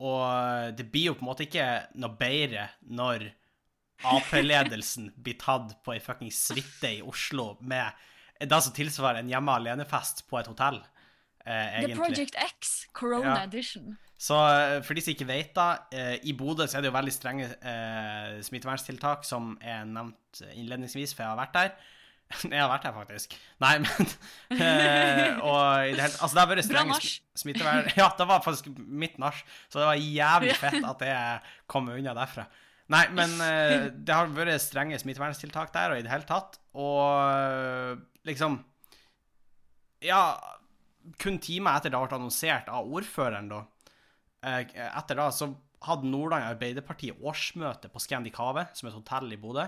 [0.00, 3.30] Og det blir jo på en måte ikke noe bedre når
[4.04, 7.92] Ap-ledelsen blir tatt på ei fuckings suite i Oslo med
[8.48, 10.80] det som tilsvarer en hjemme alene-fest på et hotell,
[11.44, 11.96] eh, The.
[11.98, 13.44] Project X, Corona Ja.
[13.44, 13.96] Edition.
[14.22, 16.98] Så eh, for de som ikke vet da, eh, i Bodø så er det jo
[16.98, 21.72] veldig strenge eh, smittevernstiltak som er nevnt innledningsvis, for jeg har vært der.
[22.54, 23.34] jeg har vært her, faktisk.
[23.60, 24.12] Nei, men
[24.62, 27.00] eh, Og i det hele Altså, det har vært strenge
[27.42, 27.90] smittevern...
[28.00, 32.14] Ja, det var faktisk mitt nach, så det var jævlig fett at jeg kom unna
[32.16, 32.46] derfra.
[32.92, 36.58] Nei, men eh, det har vært strenge smitteverntiltak der, og i det hele tatt.
[36.76, 37.92] Og eh,
[38.28, 38.58] liksom
[40.04, 40.22] Ja,
[41.22, 43.62] kun timer etter det ble annonsert av ordføreren, da,
[44.46, 45.50] eh, etter da, så
[45.82, 49.64] hadde Nordland Arbeiderparti årsmøte på Scandicave, som er et hotell i Bodø.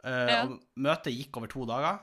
[0.00, 0.46] Ja.
[0.80, 1.98] Møtet gikk over to dager.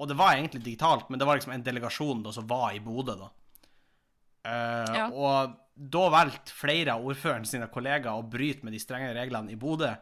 [0.00, 2.80] og det var egentlig digitalt, men det var liksom en delegasjon da, som var i
[2.82, 3.28] Bodø, da.
[4.40, 5.06] Uh, Ja.
[5.12, 9.58] Og da valgte flere av ordføreren sine kollegaer å bryte med de strenge reglene i
[9.60, 9.94] Bodø.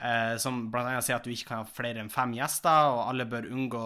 [0.00, 3.26] Eh, som annet sier at du ikke kan ha flere enn fem gjester, og alle
[3.28, 3.82] bør unngå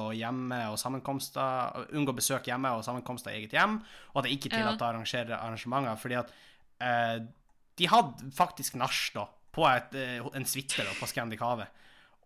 [1.99, 3.81] unngå besøk hjemme og sammenkomster i eget hjem,
[4.13, 6.31] og at det ikke er tillatt å arrangere arrangementer, fordi at
[6.87, 7.17] eh,
[7.75, 11.67] de hadde faktisk nach da, på et, eh, en suite på på Scandicave.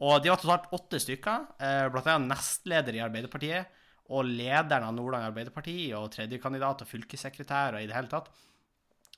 [0.05, 3.73] Og de var totalt åtte stykker, eh, blant annet nestleder i Arbeiderpartiet,
[4.13, 8.29] og lederen av Nordland Arbeiderparti, og tredjekandidat og fylkessekretær, og i det hele tatt.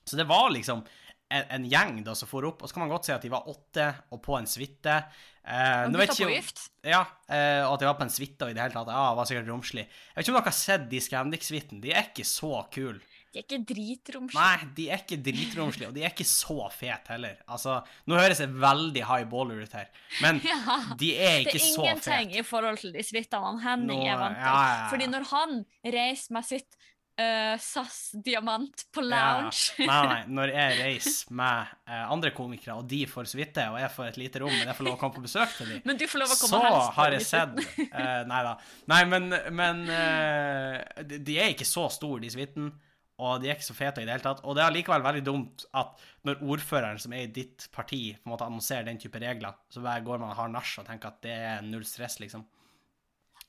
[0.07, 0.85] Så det var liksom
[1.31, 3.31] en, en gjeng da som for opp, og så kan man godt si at de
[3.31, 4.97] var åtte, og på en suite.
[5.45, 6.65] Eh, Og gutta på gift.
[6.85, 8.91] ja, eh, og at de var på en suite og i det hele tatt.
[8.91, 9.85] Ja, det var sikkert romslig.
[9.87, 11.81] Jeg vet ikke om dere har sett de Scandic-suiten.
[11.85, 12.99] De er ikke så kule.
[13.31, 14.43] De er ikke dritromslige.
[14.43, 17.37] Nei, de er ikke dritromslige, og de er ikke så fete heller.
[17.47, 17.77] Altså,
[18.11, 19.87] nå høres jeg veldig high baller ut her,
[20.25, 20.81] men Ja.
[20.99, 24.19] de er Det ikke er så ingenting i forhold til de suitene Henning Nå- er
[24.19, 24.49] vant til.
[24.51, 24.89] ja, ja.
[24.91, 25.55] Fordi når han
[25.95, 26.75] reiser med sitt
[27.21, 29.77] eh, SAS Diamant på Ja, lounge.
[29.79, 33.95] Nei, nei, når jeg reiser med uh, andre komikere, og de får suite, og jeg
[33.95, 36.01] får et lite rom, men jeg får lov å komme på besøk til dem, Men
[36.01, 38.55] du får lov å komme så helst, har jeg sett eh, Nei da.
[38.91, 39.83] Nei, men, men
[41.11, 42.73] de, er ikke så store, de suitene.
[43.21, 44.41] Og de er ikke så fete i det hele tatt.
[44.49, 48.29] Og det er likevel veldig dumt at når ordføreren som er i ditt parti, på
[48.29, 51.21] en måte annonserer den type regler, så går man og har nach og tenker at
[51.27, 52.47] det er null stress, liksom.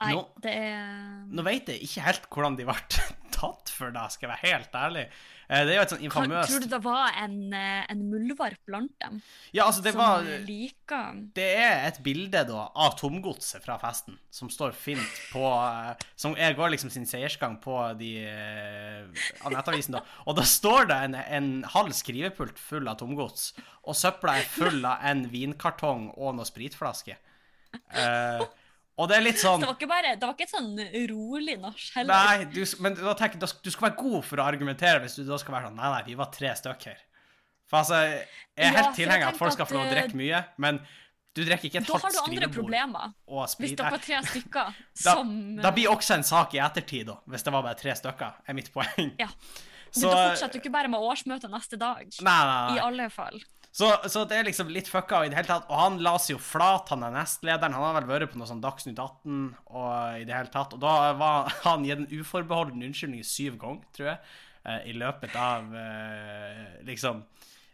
[0.01, 0.87] Nei, Nå- det er
[1.31, 2.77] Nå vet jeg ikke helt hvordan de ble
[3.41, 5.03] tatt for det, skal jeg være helt ærlig.
[5.47, 8.59] Eh, Det er jo et sånn infamøst Tror du det var en, eh, en muldvarp
[8.67, 9.17] blant dem
[9.55, 14.15] Ja, altså, det som var liker Det er et bilde da av tomgodset fra festen,
[14.31, 18.11] som står fint på eh, Som er, går liksom sin seiersgang på de
[19.41, 20.03] av nettavisen, da.
[20.27, 23.51] Og da står det en, en halv skrivepult full av tomgods,
[23.83, 27.17] og søpla er full av en vinkartong og noe spritflaske.
[27.95, 28.43] Eh,
[28.97, 30.73] og det er litt sånn Det var ikke bare, det var ikke et sånn
[31.13, 32.11] rolig nach heller.
[32.13, 35.23] Nei, du, men da tenker, da- du skal være god for å argumentere hvis du
[35.25, 36.97] da skal være sånn Nei, nei, vi var tre stykker.
[37.71, 38.25] For altså, jeg
[38.57, 40.81] er Ja, helt tilhenger av at folk skal få lov å drikke mye, men
[41.33, 42.11] du drikker ikke et halvt skrivebord.
[42.11, 43.13] Da har du andre problemer.
[43.31, 45.29] og Hvis det dere er tre stykker Da, som
[45.63, 48.53] da blir også en sak i ettertid, da, hvis det var bare tre stykker, er
[48.57, 49.13] mitt poeng.
[49.17, 49.29] Ja.
[49.91, 52.03] Så, Men da fortsetter du ikke bare med årsmøte neste dag.
[52.19, 52.75] Nei, nei, nei.
[52.75, 53.39] I alle fall.
[53.71, 55.69] Så, så det er liksom litt fucka i det hele tatt.
[55.71, 57.71] Og han la seg jo flat, han er nestlederen.
[57.77, 60.73] Han har vel vært på noe sånn Dagsnytt 18 og i det hele tatt.
[60.75, 64.19] Og da var han gitt en uforbeholden unnskyldning syv ganger, tror jeg,
[64.65, 67.23] eh, i løpet av eh, liksom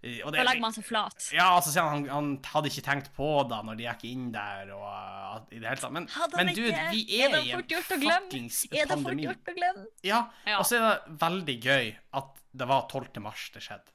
[0.07, 1.15] og det- Da legger man seg flat.
[1.33, 4.27] Ja, altså sier han, han han hadde ikke tenkt på det når de gikk inn
[4.31, 5.91] der og i det hele tatt.
[5.91, 6.05] Men,
[6.37, 8.77] men du, vi Er er, i en fuckings pandemi.
[8.77, 9.85] Er det fort gjort å glemme?
[10.05, 10.59] Ja, Ja.
[10.61, 13.19] og så er det veldig gøy at det var 12.
[13.25, 13.89] mars det skjedde.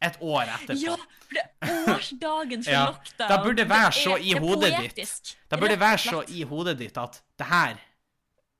[0.00, 0.78] Et år etterpå.
[0.78, 0.94] Ja,
[1.26, 3.28] for det er årsdagen for Ja, lockdown.
[3.28, 5.34] da burde det være så i det hodet ditt.
[5.50, 7.76] Da Det burde det være så i hodet ditt at det her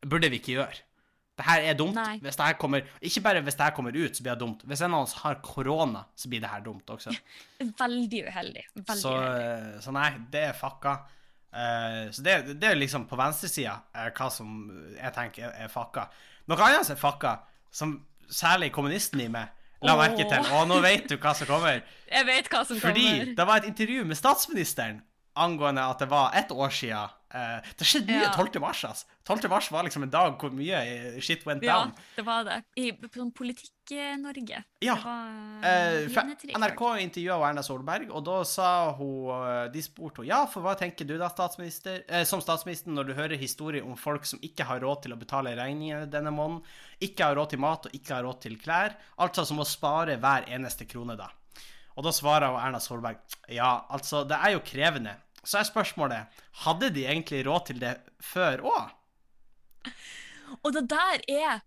[0.06, 0.80] burde vi ikke gjøre.
[1.38, 1.94] Det her er dumt.
[1.94, 2.16] Nei.
[2.18, 4.64] Hvis det her kommer, ikke bare hvis det her kommer ut, så blir det dumt.
[4.66, 7.14] Hvis en av oss har korona, så blir det her dumt også.
[7.84, 8.64] Veldig uheldig.
[8.74, 9.82] Veldig Så, uheldig.
[9.84, 10.96] så nei, det er fucka.
[11.54, 14.50] Uh, så det, det er liksom på venstresida uh, hva som
[14.98, 16.08] jeg tenker er, er fucka.
[16.50, 17.36] Noe annet som er fucka,
[17.70, 17.94] som
[18.28, 21.82] særlig kommunisten i meg la merke til, og nå vet du hva som kommer.
[22.10, 23.34] Jeg vet hva som Fordi kommer.
[23.36, 25.02] det var et intervju med statsministeren
[25.38, 28.32] angående at det var ett år siden eh, Det skjedde mye Ja.
[28.34, 28.60] 12.
[28.60, 29.06] mars, altså.
[29.28, 29.48] 12.
[29.52, 31.92] mars var liksom en dag hvor mye shit went Ja, down.
[32.16, 32.62] det var det.
[32.76, 34.62] I sånn Politikk-Norge.
[34.80, 36.58] Ja, Det var Trier.
[36.58, 40.74] NRK intervjua Erna Solberg, og da sa hun eh, De spurte henne ja, for hva
[40.78, 44.64] tenker du da, statsminister, eh, som statsminister, når du hører historier om folk som ikke
[44.68, 46.62] har råd til å betale regninger denne måneden,
[47.00, 50.16] ikke har råd til mat og ikke har råd til klær, altså som å spare
[50.18, 51.28] hver eneste krone, da.
[51.98, 53.18] Og da svarer Erna Solberg
[53.50, 55.16] ja, altså, det er jo krevende.
[55.48, 58.94] Så er spørsmålet hadde de egentlig råd til det før òg?
[60.64, 61.60] Og det der er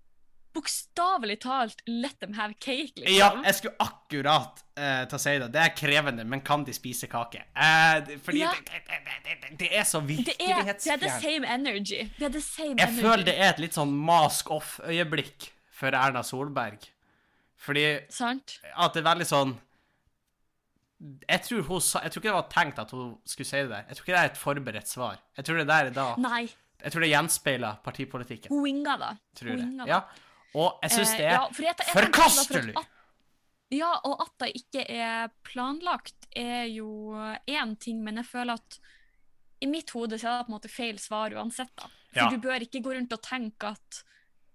[0.54, 3.16] bokstavelig talt let them have cake, liksom.
[3.16, 5.48] Ja, jeg skulle akkurat uh, å si det.
[5.54, 7.46] Det er krevende, men kan de spise kake?
[7.56, 8.52] Uh, fordi Ja.
[8.58, 12.04] det, det, det, det, er så er, det er the same energy.
[12.20, 13.06] Det er the same Jeg energy.
[13.06, 16.84] føler det er et litt sånn mask off-øyeblikk for Erna Solberg.
[17.62, 18.60] Fordi Sant?
[18.76, 19.56] at det er veldig sånn
[21.30, 23.86] jeg tror, hun jeg tror ikke det var tenkt at hun skulle si det.
[23.90, 25.18] Jeg tror ikke det er et forberedt svar.
[25.38, 26.44] Jeg tror det der er da Nei,
[26.84, 28.50] Jeg tror det gjenspeiler partipolitikken.
[28.50, 29.18] hun winga det.
[29.36, 29.88] Tror jeg.
[29.88, 30.02] Ja.
[30.56, 32.74] Og jeg syns Eh, det er ja, også at- forkastelig!
[32.74, 32.86] For
[33.72, 37.16] Ja, og at det ikke er planlagt, er jo
[37.48, 38.80] én ting, men jeg føler at
[39.62, 41.70] i mitt hode så er det på en måte feil svar uansett.
[41.78, 41.88] da.
[42.12, 42.30] For Ja.
[42.30, 44.04] du bør ikke gå rundt og tenke at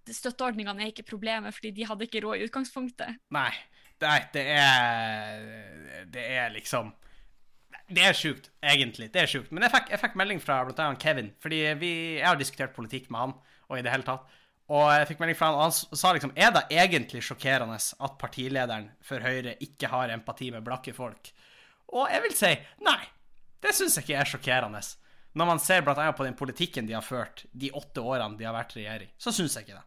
[0.06, 3.16] støtteordningene er ikke problemet, fordi de hadde ikke råd i utgangspunktet.
[3.30, 3.50] Nei,
[4.04, 6.92] nei, det er Det er liksom
[7.88, 9.12] Det er sjukt, egentlig.
[9.14, 9.52] Det er sjukt.
[9.54, 12.74] Men jeg fikk, jeg fikk melding fra blant annet Kevin, fordi vi, jeg har diskutert
[12.74, 13.34] politikk med han,
[13.70, 14.26] og i det hele tatt.
[14.74, 18.16] Og jeg fikk melding fra han, og han sa liksom Er det egentlig sjokkerende at
[18.18, 21.30] partilederen for Høyre ikke har empati med blakke folk?
[21.94, 23.00] Og jeg vil si nei.
[23.62, 24.82] Det syns jeg ikke er sjokkerende.
[25.36, 28.46] Når man ser blant annet på den politikken de har ført de åtte årene de
[28.48, 29.86] har vært i regjering, så syns jeg ikke det.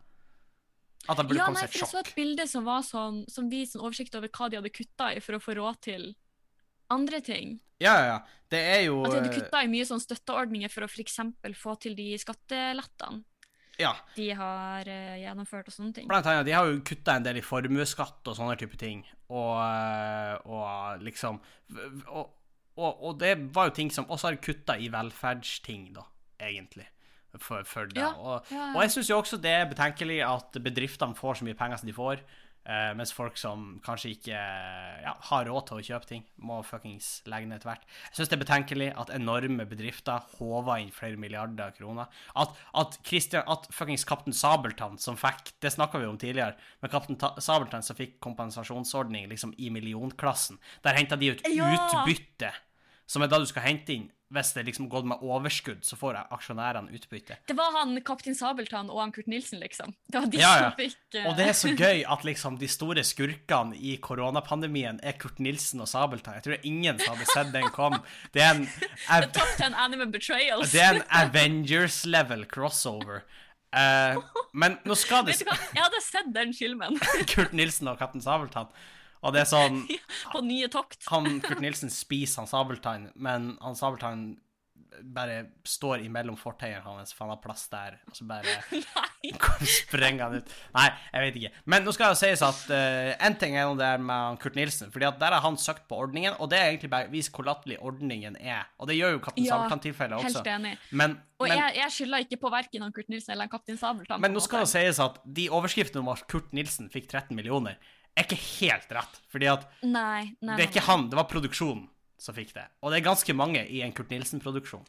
[1.08, 1.94] At det burde Ja, komme seg for sjokk.
[1.94, 4.70] jeg så et bilde som var sånn, som viste en oversikt over hva de hadde
[4.74, 6.16] kutta i for å få råd til
[6.92, 7.60] andre ting.
[7.80, 8.20] Ja, ja, ja.
[8.52, 11.20] Det er jo At de hadde kutta i mye sånn støtteordninger for å f.eks.
[11.56, 13.24] få til de skattelettene
[13.80, 13.94] Ja.
[14.16, 16.08] de har uh, gjennomført og sånne ting.
[16.10, 19.06] Blant annet, de har jo kutta en del i formuesskatt og sånne type ting.
[19.30, 21.40] Og, eh, og liksom
[22.10, 22.34] og,
[22.76, 26.04] og, og det var jo ting som også har kutta i velferdsting, da,
[26.42, 26.88] egentlig.
[27.38, 28.02] For, for det.
[28.02, 31.46] Ja, Og, ja, og jeg syns jo også det er betenkelig at bedriftene får så
[31.46, 32.24] mye penger som de får.
[32.70, 37.08] uh, mens folk som kanskje ikke ja, har råd til å kjøpe ting, må fuckings
[37.30, 37.88] legge ned etter hvert.
[38.10, 42.12] Jeg syns det er betenkelig at enorme bedrifter håver inn flere milliarder kroner.
[42.40, 46.94] At, at, Christian, at fuckings Kaptein Sabeltann, som fikk Det snakka vi om tidligere, men
[46.94, 52.54] Kaptein Sabeltann som fikk kompensasjonsordning liksom i millionklassen, der henta de ut utbytte,
[53.10, 56.20] som er da du skal hente inn hvis det liksom gått med overskudd, så får
[56.22, 57.40] aksjonærene utbytte.
[57.50, 59.96] Det var han Kaptein Sabeltann og han Kurt Nilsen, liksom.
[60.06, 60.68] Det var de Ja, ja.
[60.68, 61.30] som fikk uh...
[61.32, 65.82] Og det er så gøy at liksom de store skurkene i koronapandemien er Kurt Nilsen
[65.82, 66.38] og Sabeltann.
[66.38, 67.98] Jeg tror det er ingen som hadde sett den kom.
[68.36, 70.76] Det er en, The Top Ten Anime Betrayals.
[70.78, 73.26] det er en Avengers-level crossover.
[73.74, 74.22] Uh,
[74.54, 76.96] men nå skal det jeg hadde sett den filmen
[77.30, 78.70] Kurt Nilsen og Kaptein Sabeltann.
[79.20, 79.82] Og det er sånn
[80.34, 81.02] på Nye tokt.
[81.12, 84.30] Han Kurt Nilsen spiser han Sabeltann, men han Sabeltann
[85.04, 88.56] bare står imellom fortauene hans, for han har plass der, og så bare
[89.80, 90.54] sprenger han ut.
[90.76, 91.64] Nei, jeg vet ikke.
[91.72, 94.92] Men nå skal det sies at uh, en ting er noe der med Kurt Nilsen,
[94.94, 97.48] fordi at der har han søkt på ordningen, og det er egentlig bare vis hvor
[97.48, 98.68] latterlig ordningen er.
[98.80, 100.44] Og det gjør jo Kaptein Ja, Sabeltann-tilfellet også.
[100.44, 100.74] Helt enig.
[100.92, 103.80] Men, Og men, jeg, jeg skylder ikke på verken han Kurt Nilsen eller han Kaptein
[103.80, 104.24] Sabeltann.
[104.24, 107.80] men nå skal det sies at de overskriftene om at Kurt Nilsen fikk 13 millioner,
[108.20, 109.20] er ikke helt rett.
[109.32, 111.88] Fordi at Nei, nei, det er ikke han, det var produksjonen
[112.20, 112.66] som fikk det.
[112.84, 114.86] Og det er ganske mange i en Kurt Nilsen-produksjon.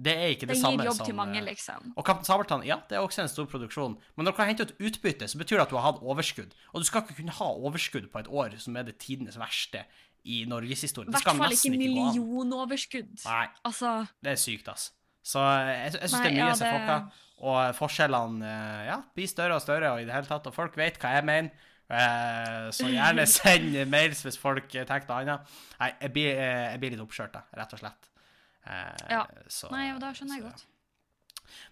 [0.00, 1.90] Det er ikke det, Det samme som mange, eh, liksom.
[1.98, 3.96] Og Kaptein Sabeltann, ja, det er også en stor produksjon.
[4.16, 6.54] Men når du kan hente ut utbytte, så betyr det at du har hatt overskudd.
[6.72, 9.82] Og du skal ikke kunne ha overskudd på et år som er det tidenes verste
[10.24, 11.10] i norgeshistorien.
[11.10, 13.24] I hvert fall ikke ikke millionoverskudd.
[13.26, 14.92] Nei, Altså, det er sykt, ass.
[15.26, 17.26] Så eh, jeg, jeg syns det er mye ja, som det- fucka.
[17.40, 20.46] Og forskjellene eh, ja, blir større og større, og i det hele tatt.
[20.46, 21.68] Og folk vet hva jeg mener.
[21.90, 25.54] Eh, så gjerne send mails hvis folk eh, tenker noe annet.
[25.80, 28.10] Nei, jeg blir, eh, jeg blir litt oppskjørt, rett og slett.
[29.10, 29.24] Ja.
[29.48, 30.66] så- nei, og da skjønner jeg så- godt.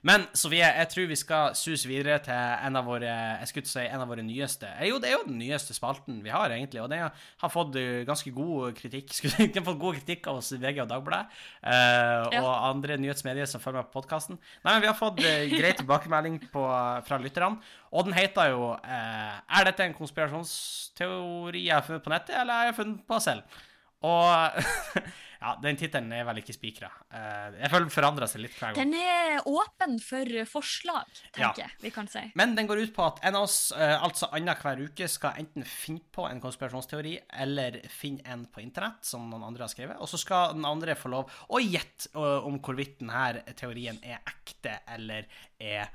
[0.07, 3.85] Men Sofie, jeg tror vi skal suse videre til en av våre jeg skulle si
[3.85, 6.83] en av våre nyeste eh, Jo, det er jo den nyeste spalten vi har, egentlig.
[6.83, 10.53] Og den har fått eh, ganske god kritikk Skulle har fått god kritikk av oss
[10.55, 11.38] i VG og Dagbladet.
[11.62, 12.41] Uh, Ja.
[12.43, 14.38] Og andre nyhetsmedier som følger med på podkasten.
[14.64, 16.64] Nei, men vi har fått greit grei tilbakemelding på,
[17.07, 17.62] fra lytterne.
[17.95, 22.62] Og den heter jo uh, Er dette en konspirasjonsteori jeg har funnet på nettet, eller
[22.62, 23.59] har jeg funnet på selv?
[24.06, 24.62] Og
[25.42, 26.90] ja, den tittelen er vel ikke spikra.
[27.14, 28.90] Eh, jeg føler den forandrer seg litt hver gang.
[28.90, 32.24] Den er åpen for forslag, tenker jeg vi kan si.
[32.38, 35.66] Men den går ut på at en av oss, eh, altså annenhver uke, skal enten
[35.66, 40.11] finne på en konspirasjonsteori eller finne en på internett som noen andre har skrevet, og
[40.11, 44.80] så skal den andre få lov å gjette eh, om hvorvidt denne teorien er ekte
[44.94, 45.26] eller
[45.58, 45.87] er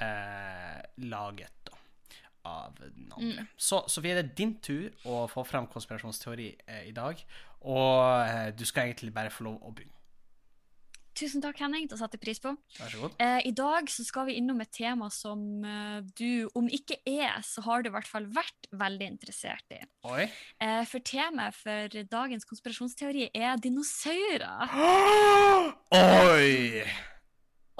[0.00, 1.78] eh, laget da,
[2.50, 3.46] av den andre.
[3.56, 7.20] Så Sofie, det er din tur å få frem konspirasjonsteori eh, i dag,
[7.60, 9.96] og eh, du skal egentlig bare få lov å begynne.
[11.20, 11.88] Tusen takk, Henning.
[11.90, 12.52] Det setter jeg pris på.
[12.78, 13.16] Vær så god.
[13.20, 17.42] Eh, I dag så skal vi innom et tema som eh, du, om ikke er,
[17.44, 19.82] så har du i hvert fall vært veldig interessert i.
[20.08, 20.28] Oi.
[20.62, 24.76] Eh, for temaet for dagens konspirasjonsteori er dinosaurer.
[26.00, 27.09] Oi!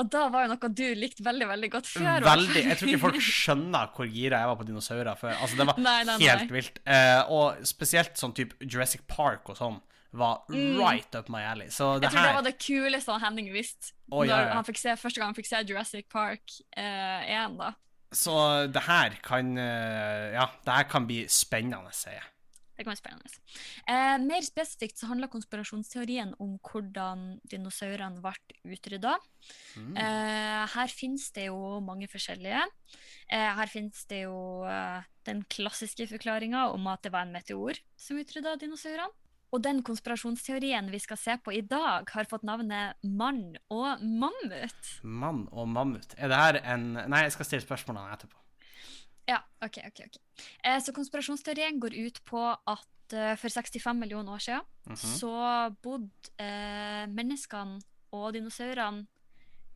[0.00, 2.24] Og da var jo noe du likte veldig, veldig godt før.
[2.24, 2.62] Veldig.
[2.70, 5.34] Jeg tror ikke folk skjønner hvor gira jeg var på dinosaurer før.
[5.36, 6.30] Altså, det var Nei, nei, nei.
[6.30, 6.80] helt vilt.
[6.88, 9.78] Eh, og spesielt sånn type Jurassic Park og sånn
[10.16, 11.68] var right up my alley.
[11.70, 12.10] Så det Mm.
[12.10, 13.92] Jeg tror det var det kuleste han Henning visste.
[14.10, 14.62] oh, ja, ja.
[14.74, 17.74] se, første gang han fikk se Jurassic Park 1, da.
[18.10, 22.26] Så det her kan eh, Ja, det her kan bli spennende, sier jeg.
[22.80, 23.40] Det kan være spennende.
[23.92, 29.18] Eh, mer spesifikt så handler konspirasjonsteorien om hvordan dinosaurene ble utrydda.
[29.76, 29.98] Mm.
[30.00, 32.64] Eh, her finnes det jo mange forskjellige.
[33.28, 37.76] Eh, her finnes det jo eh, den klassiske forklaringa om at det var en meteor
[38.00, 39.12] som utrydda dinosaurene.
[39.52, 44.92] Og den konspirasjonsteorien vi skal se på i dag, har fått navnet mann og mammut.
[45.02, 46.14] Mann og mammut.
[46.16, 48.40] Er det her en Nei, jeg skal stille spørsmålene etterpå.
[49.30, 50.18] Ja, ok, ok, ok.
[50.66, 54.96] Eh, så konspirasjonsteorien går ut på at eh, for 65 millioner år siden Mhm.
[54.96, 55.32] så
[55.84, 57.78] bodde eh, menneskene
[58.16, 59.06] og dinosaurene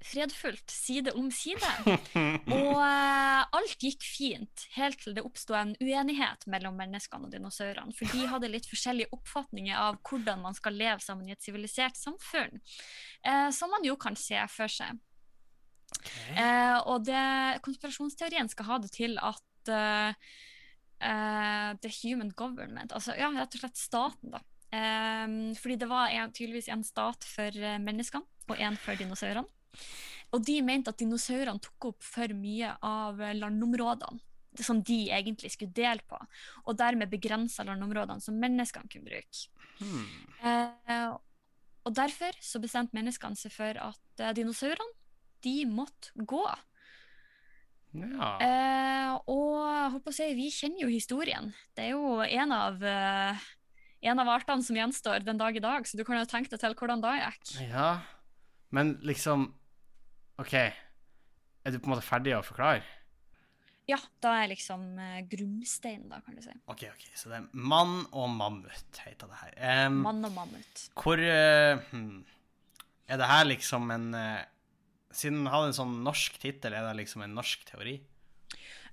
[0.04, 1.68] fredfullt side om side.
[2.52, 7.94] Og eh, alt gikk fint, helt til det oppsto en uenighet mellom menneskene og dinosaurene.
[7.96, 11.96] For de hadde litt forskjellige oppfatninger av hvordan man skal leve sammen i et sivilisert
[11.96, 12.60] samfunn.
[13.24, 14.98] Eh, som man jo kan se for seg.
[16.36, 20.32] Eh, og det, konspirasjonsteorien skal ha det til at eh,
[21.04, 24.42] eh, the human government, altså ja, rett og slett staten, da.
[24.74, 25.26] Eh,
[25.60, 29.48] fordi det var en, tydeligvis en stat for eh, menneskene og en for dinosaurene.
[30.34, 34.22] Og de mente at dinosaurene tok opp for mye av landområdene
[34.62, 36.18] som de egentlig skulle dele på,
[36.62, 39.48] og dermed begrensa landområdene som menneskene kunne bruke.
[39.80, 40.04] Hmm.
[40.46, 41.14] Eh,
[41.84, 45.03] og derfor så bestemte menneskene seg for at dinosaurene
[45.44, 46.44] de måtte gå.
[47.94, 48.30] Ja.
[48.42, 51.52] Eh, og holdt på å si, vi kjenner jo historien.
[51.76, 53.44] Det er jo en av, eh,
[54.10, 56.60] en av artene som gjenstår den dag i dag, så du kan jo tenke deg
[56.60, 57.54] til hvordan det gikk.
[57.70, 57.92] ja.
[58.74, 59.52] Men liksom
[60.42, 60.54] OK.
[60.54, 62.82] Er du på en måte ferdig å forklare?
[63.86, 66.52] Ja, da er liksom eh, grunnsteinen, da, kan du si.
[66.72, 69.86] OK, ok, så det er mann og mammut heter det her.
[69.86, 70.86] Um, Mann og mammut.
[70.96, 72.24] hvor hmm,
[73.06, 74.42] Er det her liksom en eh,
[75.14, 77.98] Siden den hadde en sånn norsk tittel, er det liksom en norsk teori?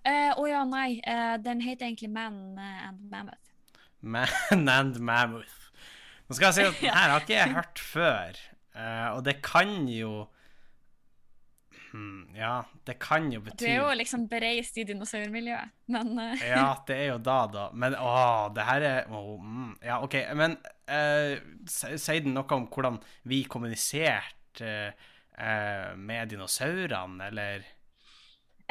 [0.01, 0.99] Å uh, oh ja, nei.
[1.05, 3.51] Uh, den heter egentlig Man eh, and Mammoth.
[4.01, 5.57] Man and Mammoth.
[6.31, 8.37] Nå skal jeg si at den her har ikke jeg hørt før,
[8.77, 10.13] uh, og det kan jo
[11.91, 16.45] hmm, Ja, det kan jo bety Du er jo liksom bereist i dinosaurmiljøet, men eh,
[16.53, 17.67] Ja, det er jo da, da.
[17.75, 18.13] Men å,
[18.55, 20.17] det her er oh, mm, Ja, OK.
[20.39, 20.55] Men
[20.87, 21.35] eh,
[21.67, 24.71] sier den noe om hvordan vi kommuniserte
[25.37, 27.67] eh, med dinosaurene, eller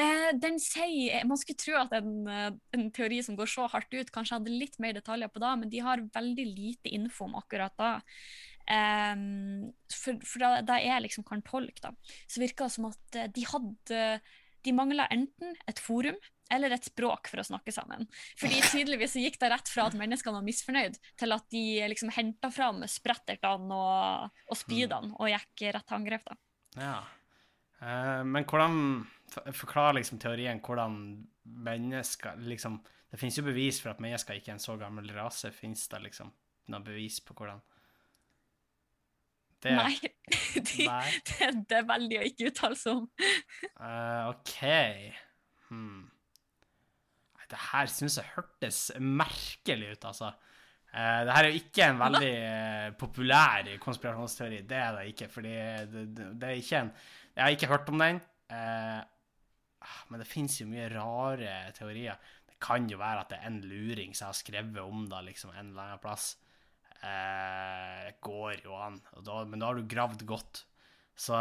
[0.01, 3.93] Eh, den sier Man skulle tro at en, eh, en teori som går så hardt
[3.93, 7.37] ut, kanskje hadde litt mer detaljer på det, men de har veldig lite info om
[7.41, 7.95] akkurat det.
[8.71, 11.91] Ehm, for for da, da jeg liksom kan tolke, da,
[12.31, 14.21] så virker det som at eh, de hadde
[14.61, 16.17] De mangla enten et forum
[16.53, 18.05] eller et språk for å snakke sammen.
[18.37, 22.51] Fordi tydeligvis gikk det rett fra at menneskene var misfornøyd, til at de liksom henta
[22.53, 26.29] fram sprettertene og, og spydene og gikk rett til angrep.
[26.29, 26.37] da.
[26.79, 27.01] Ja.
[27.81, 29.07] Uh, men hvordan
[29.55, 30.95] Forklar liksom teorien hvordan
[31.43, 32.81] mennesker liksom
[33.11, 35.51] Det finnes jo bevis for at mennesker ikke er en så gammel rase.
[35.55, 36.31] Fins det liksom
[36.71, 37.63] noe bevis på hvordan
[39.61, 39.97] det, Nei,
[40.71, 41.09] de, Nei.
[41.29, 43.09] Det, det veldig å ikke uttale seg om.
[43.77, 44.55] uh, OK.
[45.69, 46.07] Hmm.
[47.51, 50.31] Det her syns jeg hørtes merkelig ut, altså.
[50.91, 54.61] Uh, det her er jo ikke en veldig uh, populær konspirasjonsteori.
[54.67, 55.55] Det er det ikke, fordi
[55.93, 56.93] det, det, det er ikke en
[57.37, 58.21] Jeg har ikke hørt om den.
[58.51, 62.19] ah, men det fins jo mye rare teorier.
[62.51, 65.55] Det kan jo være at det er en luring som har skrevet om det liksom,
[65.55, 66.35] en eller annen plass.
[67.01, 68.99] Eh, går jo an.
[69.25, 70.65] Da, men da har du gravd godt.
[71.17, 71.37] Så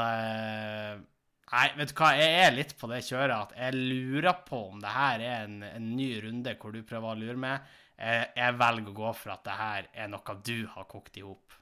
[1.49, 4.81] Nei, vet du hva, jeg er litt på det kjøret at jeg lurer på om
[4.83, 7.71] det her er en, en ny runde hvor du prøver å lure meg.
[7.99, 11.23] Jeg, jeg velger å gå for at det her er noe du har kokt i
[11.25, 11.55] hop.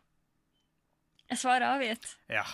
[1.27, 2.09] Jeg svarer avgitt.
[2.31, 2.45] Ja.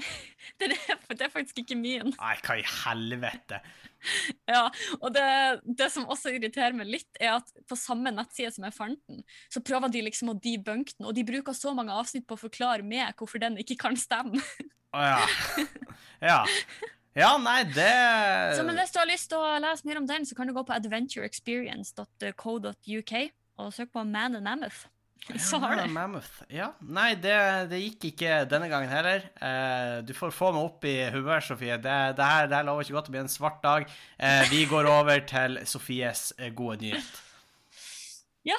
[0.58, 2.12] Det er, det er faktisk ikke min.
[2.16, 3.60] Nei, hva i helvete?
[4.50, 4.64] Ja,
[4.98, 5.24] og det,
[5.78, 9.22] det som også irriterer meg litt, er at på samme nettside som jeg fant den,
[9.50, 12.42] så prøver de liksom å debunke den, og de bruker så mange avsnitt på å
[12.42, 14.42] forklare meg hvorfor den ikke kan stemme.
[14.92, 15.20] Å ja.
[16.32, 16.40] ja.
[17.14, 20.24] Ja, nei, det Så men hvis du har lyst til å lese mer om den,
[20.24, 23.12] så kan du gå på adventureexperience.co.uk
[23.60, 24.86] og søke på Man and Mammoth.
[25.38, 25.92] Så har Ja, du.
[25.92, 26.30] Mammoth.
[26.50, 26.70] Ja.
[26.82, 27.36] Nei, det,
[27.70, 29.20] det gikk ikke denne gangen heller.
[29.38, 31.76] Eh, du får få meg opp i humør, Sofie.
[31.78, 33.86] Det, det, her, det her lover ikke godt å bli en svart dag.
[34.18, 37.12] Eh, vi går over til Sofies eh, gode nyhet.
[38.48, 38.56] Ja.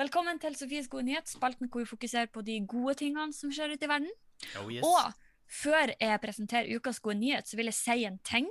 [0.00, 3.70] Velkommen til Sofies gode nyhet, spalten hvor vi fokuserer på de gode tingene som skjer
[3.76, 4.10] ute i verden.
[4.58, 4.82] Oh, yes.
[4.82, 5.12] Og
[5.50, 8.50] før jeg presenterer ukas gode nyhet, så vil jeg si en ting.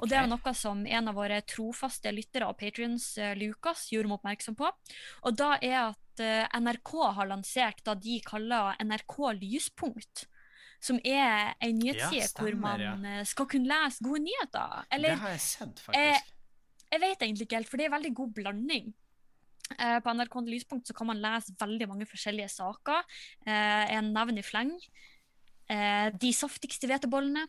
[0.00, 4.08] Og det er noe som en av våre trofaste lyttere og patrions, eh, Lukas, gjorde
[4.08, 4.70] meg oppmerksom på.
[5.28, 10.26] Og da er at eh, NRK har lansert det de kaller NRK Lyspunkt.
[10.80, 13.24] Som er ei nyhetsside Ja, hvor man ja.
[13.26, 14.86] skal kunne lese gode nyheter.
[14.94, 16.28] Det har jeg sett, faktisk.
[16.92, 18.92] jeg vet egentlig ikke helt, for det er veldig god blanding.
[19.76, 23.04] Eh, på NRK Lyspunkt så kan man lese veldig mange forskjellige saker.
[23.46, 24.72] Eh, en nevn i fleng.
[25.68, 27.46] Eh, de saftigste hvetebollene.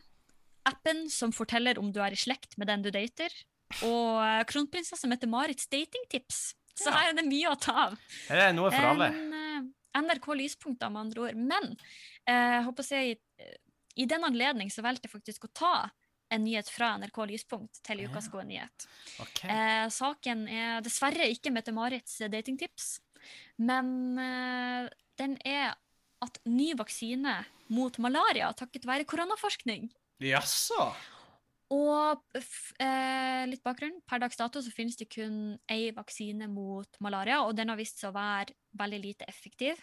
[0.68, 3.32] Appen som forteller om du er i slekt med den du dater.
[3.86, 6.54] Og eh, kronprinsesse Mette-Marits datingtips.
[6.74, 6.96] Så Ja.
[6.98, 7.96] her er det mye å ta av.
[8.28, 9.08] Det er noe for alle.
[9.12, 11.36] En, eh, NRK Lyspunkt, da, med andre ord.
[11.36, 11.72] Men
[12.26, 13.00] eh, jeg håper si,
[13.40, 13.56] eh,
[13.96, 15.72] i den anledning så valgte jeg faktisk å ta
[16.30, 18.30] en nyhet fra NRK Lyspunkt til ukas Ja.
[18.30, 18.86] gode nyhet.
[19.18, 19.50] Okay.
[19.50, 23.00] Eh, saken er dessverre ikke Mette-Marits datingtips,
[23.58, 25.74] men eh, den er
[26.24, 27.38] at ny vaksine
[27.72, 29.88] mot malaria takket være koronaforskning.
[30.20, 30.90] Jaså?
[31.70, 32.40] Og
[32.82, 34.00] eh, litt bakgrunn.
[34.10, 38.02] Per dags dato så finnes det kun én vaksine mot malaria, og den har vist
[38.02, 39.78] seg å være veldig lite effektiv.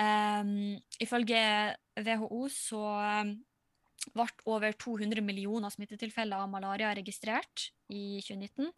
[0.00, 1.38] Um, ifølge
[1.94, 2.82] WHO så
[3.22, 3.36] um,
[4.16, 8.72] ble over 200 millioner smittetilfeller av malaria registrert i 2019,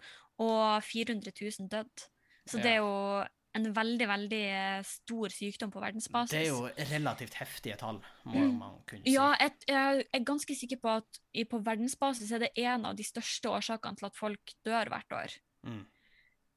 [0.45, 2.11] og 400 000 døde.
[2.45, 3.25] Så det er jo
[3.55, 6.35] en veldig, veldig eh, stor sykdom på verdensbasis.
[6.35, 9.15] Det er jo relativt heftige tall, må man kunne si.
[9.15, 13.07] Ja, jeg, jeg er ganske sikker på at på verdensbasis er det en av de
[13.07, 15.37] største årsakene til at folk dør hvert år.
[15.65, 15.83] Mm.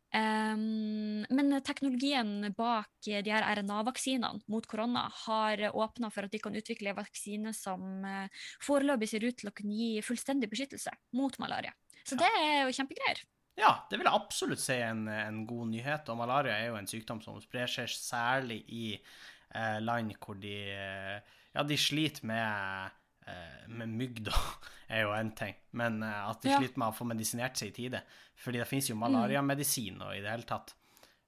[0.07, 6.55] Um, men teknologien bak de her RNA-vaksinene mot korona har åpna for at de kan
[6.55, 11.35] utvikle vaksiner vaksine som eh, foreløpig ser ut til å kunne gi fullstendig beskyttelse mot
[11.43, 11.75] malaria.
[12.07, 13.19] Så det er jo kjempegreier.
[13.57, 16.09] Ja, det vil jeg absolutt si er en, en god nyhet.
[16.13, 20.53] Og malaria er jo en sykdom som sprer seg særlig i eh, land hvor de
[20.75, 22.91] eh, Ja, de sliter med,
[23.25, 24.37] eh, med mygg, da,
[24.93, 25.55] er jo en ting.
[25.73, 26.59] Men eh, at de Ja.
[26.61, 28.03] sliter med å få medisinert seg i tide.
[28.37, 30.75] Fordi det finnes jo malariamedisin og i det hele tatt.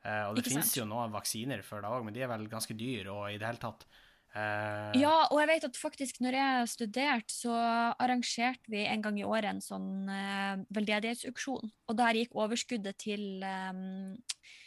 [0.05, 0.77] Eh, og det Ikke finnes sant?
[0.83, 3.47] jo noen vaksiner for det òg, men de er vel ganske dyre og i det
[3.49, 3.87] hele tatt.
[4.35, 7.53] Eh, Ja, og jeg vet at faktisk når jeg studerte, så
[7.97, 11.71] arrangerte vi en gang i året en sånn uh, veldedighetsauksjon.
[11.89, 14.57] Og der gikk overskuddet til eh, eh,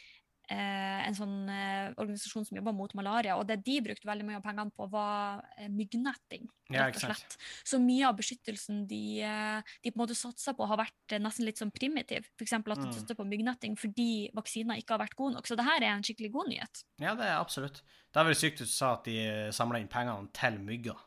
[0.53, 3.37] en sånn eh, organisasjon som jobber mot malaria.
[3.39, 7.05] Og det de brukte veldig mye av pengene på, var eh, myggnetting, Ja, rett og
[7.05, 7.37] slett.
[7.67, 11.21] Så mye av beskyttelsen de, eh, de på en måte satsa på, har vært eh,
[11.23, 12.27] nesten litt sånn primitiv.
[12.37, 12.55] F.eks.
[12.59, 15.49] at de støtter satser på myggnetting fordi vaksiner ikke har vært gode nok.
[15.49, 16.83] Så det her er en skikkelig god nyhet.
[17.03, 17.83] ja, det er absolutt.
[18.13, 19.17] Det er vel sykt du sa at de
[19.55, 20.99] samla inn pengene til mygger.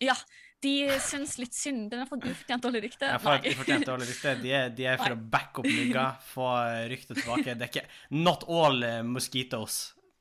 [0.00, 0.14] Ja,
[0.62, 1.86] de syns litt synd.
[1.92, 3.08] Den har fått ufortjent dårlig rykte.
[3.08, 3.52] Jeg får Nei.
[3.54, 4.34] ufortjent dårlig rykte.
[4.42, 6.48] De er, de er for å backe opp mygga, få
[6.92, 7.54] ryktet tilbake.
[7.56, 7.86] Det er ikke
[8.20, 9.78] Not all eh, mosquitoes.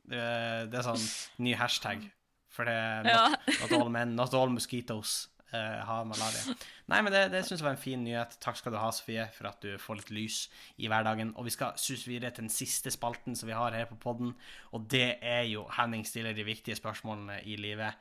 [0.10, 1.04] Det er, sånn
[1.46, 2.08] ny hashtag.
[2.50, 3.58] For det er not, Ja.
[3.66, 6.56] not all men, not all mosquitoes eh, har malaria.
[6.90, 8.34] Nei, men det, det syns jeg var en fin nyhet.
[8.42, 10.40] Takk skal du ha, Sofie, for at du får litt lys
[10.82, 11.36] i hverdagen.
[11.38, 14.34] Og vi skal suse videre til den siste spalten som vi har her på podden,
[14.74, 17.94] og det er jo Henning stiller de viktige spørsmålene i livet.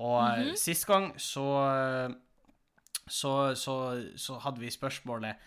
[0.00, 1.46] Og eh, sist gang så
[3.10, 3.74] så, så,
[4.16, 5.40] så hadde vi spørsmålet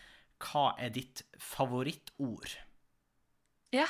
[0.43, 2.51] Hva er ditt favorittord?
[3.73, 3.87] Ja,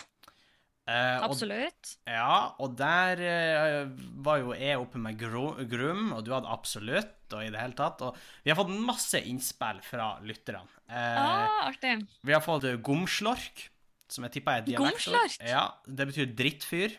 [0.84, 1.93] Eh, og, absolutt.
[2.11, 7.39] ja, og der eh, var jo jeg oppe med Grum, og du hadde absolutt, og
[7.45, 8.01] i det hele tatt.
[8.03, 10.66] Og vi har fått masse innspill fra lytterne.
[10.89, 11.93] Eh, Ah, artig.
[12.28, 13.64] Vi har fått eh, gomslork,
[14.11, 14.99] som jeg tipper er dialektord.
[15.24, 15.39] Gomslork?
[15.47, 16.97] Ja, det betyr drittfyr.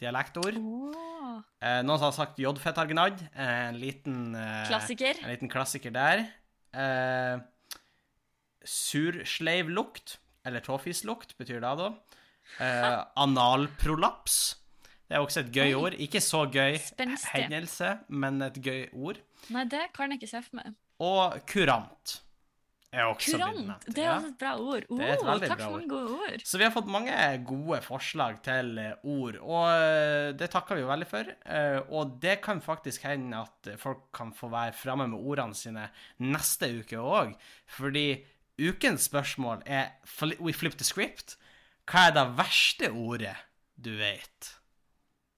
[0.00, 0.56] Dialektord.
[0.58, 1.40] Oh.
[1.60, 3.20] Eh, noen som har sagt jodfettargnadd.
[3.34, 5.18] Eh, en liten eh, Klassiker.
[5.22, 6.22] En liten klassiker der.
[6.72, 7.42] Eh,
[8.64, 11.90] sursleivlukt, eller tåfislukt, betyr det da.
[12.60, 14.40] Eh, analprolaps.
[15.10, 15.78] Det er også et gøy Oi.
[15.80, 15.96] ord.
[15.98, 17.30] Ikke så gøy Spenstig.
[17.34, 19.18] hendelse, men et gøy ord.
[19.50, 20.74] Nei, det kan jeg ikke se for meg.
[21.02, 22.20] Og kurant
[22.90, 23.84] Kurant!
[23.86, 24.86] Det er et bra ord.
[24.90, 26.42] Oh, takk bra for mange gode ord.
[26.42, 30.82] Så vi har fått mange gode forslag til eh, ord, og eh, det takker vi
[30.82, 31.30] jo veldig for.
[31.46, 35.86] Eh, Og det kan faktisk hende at folk kan få være framme med ordene sine
[36.18, 37.36] neste uke òg,
[37.78, 38.08] fordi
[38.60, 39.94] ukens spørsmål er
[40.42, 41.36] We flip the script.
[41.86, 43.36] Hva er det verste ordet
[43.80, 44.50] du vet?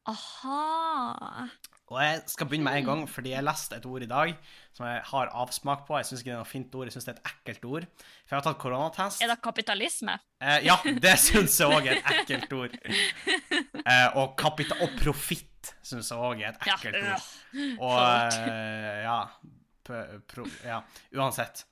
[0.09, 1.46] Aha.
[1.93, 4.32] Og jeg skal begynne med en gang, fordi jeg leste et ord i dag
[4.72, 5.97] som jeg har avsmak på.
[6.01, 7.86] Jeg syns ikke det er noe fint ord, jeg syns det er et ekkelt ord.
[8.24, 9.22] For jeg har tatt koronatest.
[9.26, 10.14] Er det kapitalisme?
[10.40, 12.78] Eh, ja, det syns jeg òg er et ekkelt ord.
[13.82, 16.78] Eh, og kapita og profitt syns jeg òg er et Ja.
[16.78, 17.28] ekkelt ord.
[17.53, 17.76] øh.
[17.84, 19.18] Og eh, ja,
[19.84, 20.80] pro, ja.
[21.18, 21.64] Uansett.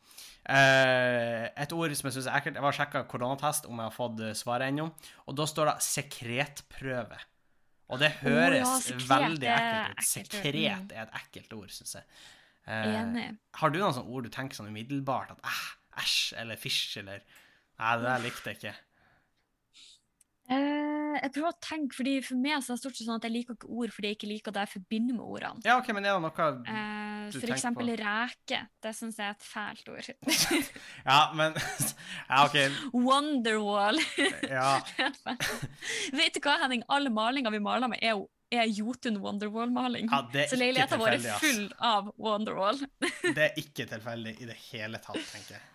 [0.51, 3.87] Eh, et ord som jeg syns er ekkelt Jeg var og sjekka koronatest om jeg
[3.91, 4.89] har fått eh, svaret ennå,
[5.29, 7.19] og da står det sekretprøve.
[7.91, 10.05] Og det høres ja, veldig ekkelt ut.
[10.07, 10.91] Sekret Mm.
[10.95, 12.05] er et ekkelt ord, syns jeg.
[12.71, 13.25] Eh, Enig.
[13.59, 15.63] har du noen sånne ord du tenker sånn umiddelbart at æh,
[16.05, 17.21] æsj eller fysj eller
[17.81, 18.75] Nei, det der likte jeg ikke.
[20.51, 23.27] Eh, jeg prøver å tenke, fordi For meg så er det stort sett sånn at
[23.29, 25.63] jeg liker ikke ord fordi jeg ikke liker det jeg forbinder med ordene.
[25.67, 28.61] Ja, OK, men er det noe Eh, Du for tenker eksempel på- reke.
[28.83, 30.11] Det syns jeg er et fælt ord.
[31.11, 31.55] Ja, men
[32.31, 32.59] Ja, OK.
[32.93, 33.99] Wonderwall.
[34.49, 34.81] Ja.
[36.19, 36.83] Vet du hva, Henning?
[36.89, 40.09] Alle malinger vi maler med, er jo er Jotun Wonderwall-maling.
[40.11, 42.81] Ja, så ikke leiligheten vår er full av Wonderwall.
[43.23, 45.69] Det er ikke tilfeldig i det hele tatt, tenker jeg.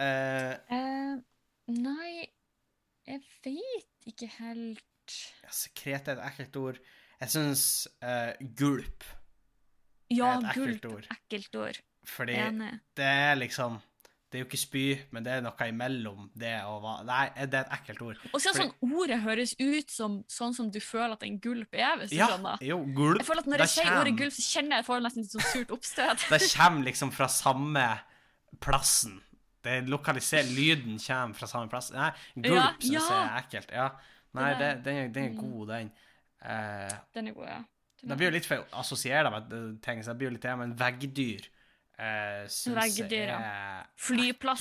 [0.00, 1.16] Uh, uh,
[1.74, 2.28] nei,
[3.10, 4.86] jeg vet ikke helt
[5.42, 6.76] ja, sekret er et ekkelt ord.
[7.20, 7.62] Jeg syns
[8.04, 9.04] uh, gulp,
[10.10, 10.92] Ja, et ekkelt gulp.
[10.94, 11.06] ord.
[11.14, 11.78] Ekkelt ord.
[12.06, 12.72] fordi Enig.
[12.96, 13.80] det er liksom
[14.30, 17.58] Det er jo ikke spy, men det er noe imellom det og hva Nei, det
[17.58, 18.20] er et ekkelt ord.
[18.32, 21.40] Og så er det sånn ordet høres ut som sånn som du føler at en
[21.42, 22.62] gulp er, hvis du Ja, skjønner.
[22.62, 23.18] jo, gulp.
[23.18, 25.34] Jeg føler at Når jeg sier kjem- ordet gulp, så kjenner jeg får nesten litt
[25.34, 26.28] sånn surt oppstøt.
[26.30, 27.88] Det kommer liksom fra samme
[28.62, 29.18] plassen.
[29.62, 31.90] Det er lokalisert Lyden kommer fra samme plass.
[31.92, 33.74] Nei, gulp Ja, syns jeg er ekkelt.
[33.76, 33.88] Ja.
[34.38, 35.40] Nei, det, den, er, den er Mm.
[35.42, 35.90] god, den.
[36.40, 37.58] Uh, Den er god, ja.
[38.00, 40.30] Den det blir jo litt for å assosiere det med eh, ting, så det blir
[40.30, 41.48] jo litt det, men veggdyr
[42.00, 42.46] uh,
[42.78, 43.40] Veggdyr, jeg ja.
[43.40, 43.90] er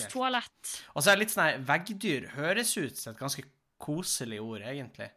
[0.02, 0.12] ekkelt.
[0.12, 0.74] toalett.
[0.92, 3.46] Og så er det litt sånn veggdyr høres ut som et ganske
[3.80, 5.08] koselig ord, egentlig.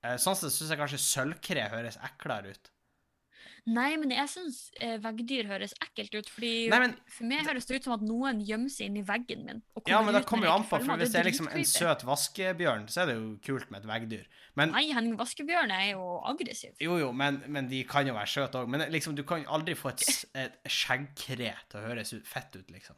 [0.00, 2.72] Uh, sånn sett syns jeg kanskje sølvkre høres eklere ut.
[3.66, 6.28] Nei, men jeg syns eh, veggdyr høres ekkelt ut.
[6.30, 9.42] fordi Nei, men For meg høres det ut som at noen gjemmer seg inni veggen
[9.48, 9.62] min.
[9.90, 12.84] Ja, men det kommer jo an på, for hvis det er liksom en søt vaskebjørn,
[12.92, 14.28] så er det jo kult med et veggdyr.
[14.54, 16.76] Men Nei, Henning Vaskebjørn er jo aggressiv.
[16.80, 18.70] Jo, jo, men, men de kan jo være søte òg.
[18.70, 20.06] Men liksom, du kan aldri få et,
[20.38, 22.94] et skjeggkre til å høres fett ut, liksom.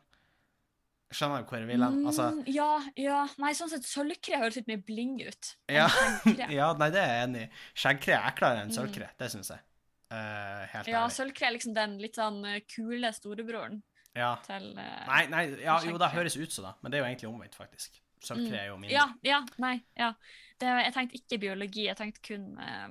[1.08, 2.02] Skjønner du hvor jeg vil hen?
[2.04, 2.68] Altså, Mm, ja,
[3.00, 3.22] ja.
[3.40, 5.54] Nei, sånn sett, sølvkre høres litt mer bling ut.
[5.72, 5.86] Ja.
[6.58, 7.48] ja, nei, det er jeg enig i.
[7.72, 9.00] Skjeggkre er eklere enn Mm.
[9.16, 9.64] det syns jeg.
[10.10, 13.82] Eh, helt Ja, sølvkre er liksom den litt sånn eh, kule storebroren
[14.16, 14.36] Ja.
[14.46, 17.08] til uh, Nei, nei, ja, jo, det høres ut som det, men det er jo
[17.10, 18.00] egentlig omvendt, faktisk.
[18.24, 18.58] Sølvkre Mm.
[18.58, 18.94] er jo mindre.
[18.96, 20.12] Ja, ja, nei, ja.
[20.58, 22.88] Det, jeg tenkte ikke biologi, jeg tenkte kun uh,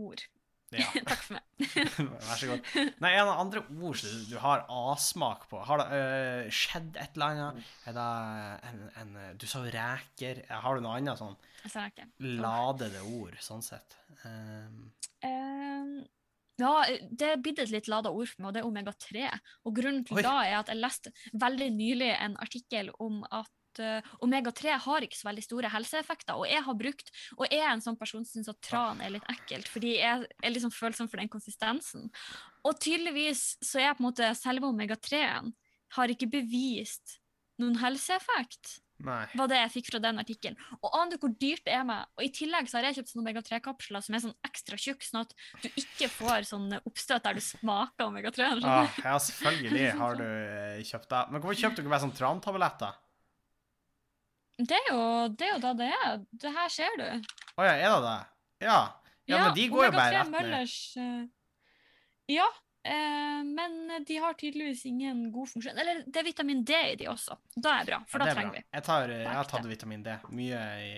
[0.00, 0.22] ord.
[0.70, 0.86] Ja.
[1.10, 1.46] Takk for meg.
[2.28, 2.68] Vær så god.
[3.02, 7.18] Nei, en av andre ord som du, har avsmak på, har det øh, skjedd et
[7.18, 7.74] eller annet?
[7.90, 8.06] Er det
[8.70, 10.44] en, en Du sa reker.
[10.50, 12.08] Har du noe annet sånn Jeg
[12.40, 13.98] ladede ord, sånn sett?
[14.22, 14.88] Um,
[15.20, 16.00] Um,
[16.60, 16.72] ja,
[17.08, 19.28] det er blitt et litt lada ord for meg, og det er omega-3.
[19.68, 20.24] Og grunnen til Oi.
[20.26, 25.18] da er at jeg leste veldig nylig en artikkel om at eh, omega-3 har ikke
[25.20, 28.40] så veldig store helseeffekter, og jeg har brukt, og jeg er en sånn person som
[28.40, 32.10] syns at tran er litt ekkelt, fordi jeg er liksom følsom for den konsistensen.
[32.66, 35.54] Og tydeligvis så er på en måte selve omega-3-en
[35.96, 37.20] har ikke bevist
[37.60, 39.24] noen helseeffekt nei.
[39.36, 40.58] var det jeg fikk fra den artikkelen.
[40.80, 42.08] Og aner du hvor dyrt det er med?
[42.18, 45.22] Og i tillegg så har jeg kjøpt sånne omega-3-kapsler som er sånn ekstra tjukk, sånn
[45.24, 48.50] at du ikke får sånn oppstøt der du smaker omega-3.
[48.64, 51.22] Ah, ja, selvfølgelig har du øh, kjøpt det.
[51.30, 53.00] Men hvorfor kjøpte du ikke bare sånn trantabletter?
[54.60, 55.02] Det er jo
[55.34, 56.16] det er jo da det er.
[56.44, 57.04] Det her ser du.
[57.56, 58.16] Å ja, er det det?
[58.66, 58.80] Ja.
[59.30, 60.74] Ja, men de går jo bare rett ned.
[61.00, 61.28] Eh,
[62.34, 62.46] ja,
[62.84, 63.76] eh, men
[64.08, 65.78] de har tydeligvis ingen god funksjon.
[65.78, 67.36] Eller det er vitamin D i de også.
[67.54, 68.60] Da er det bra, for Ja, det da er trenger bra.
[68.60, 68.66] vi.
[68.78, 70.16] Jeg, tar, jeg har tatt vitamin D.
[70.40, 70.90] Mye i,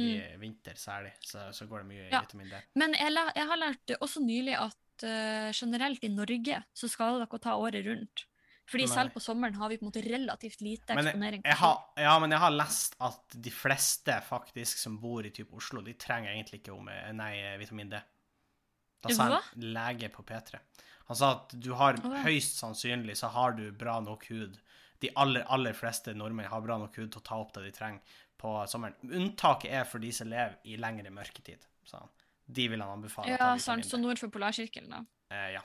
[0.00, 0.06] i
[0.40, 2.22] vinter særlig, så, så går det mye Ja.
[2.24, 2.62] vitamin D.
[2.80, 7.20] Men jeg, la, jeg har lært også nylig at uh, generelt i Norge så skal
[7.20, 8.24] dere ta året rundt.
[8.66, 8.94] Fordi Nei.
[8.94, 11.42] selv på sommeren har vi på en måte relativt lite eksponering.
[11.44, 15.30] på Jeg har, ja, men jeg har lest at de fleste faktisk som bor i
[15.30, 18.00] typ Oslo, de trenger egentlig ikke om, nei, vitamin D.
[19.06, 20.58] Da sa en lege på P3.
[21.06, 22.22] Han sa at du har ja.
[22.26, 24.58] høyst sannsynlig så har du bra nok hud.
[24.98, 27.72] De aller, aller fleste nordmenn har bra nok hud til å ta opp det de
[27.76, 28.96] trenger på sommeren.
[29.06, 32.12] Unntaket er for de som lever i lengre mørketid, sa han.
[32.46, 33.30] De vil han anbefale.
[33.34, 35.04] Ja, sant, så nord for polarsirkelen, da.
[35.34, 35.62] Eh, ja.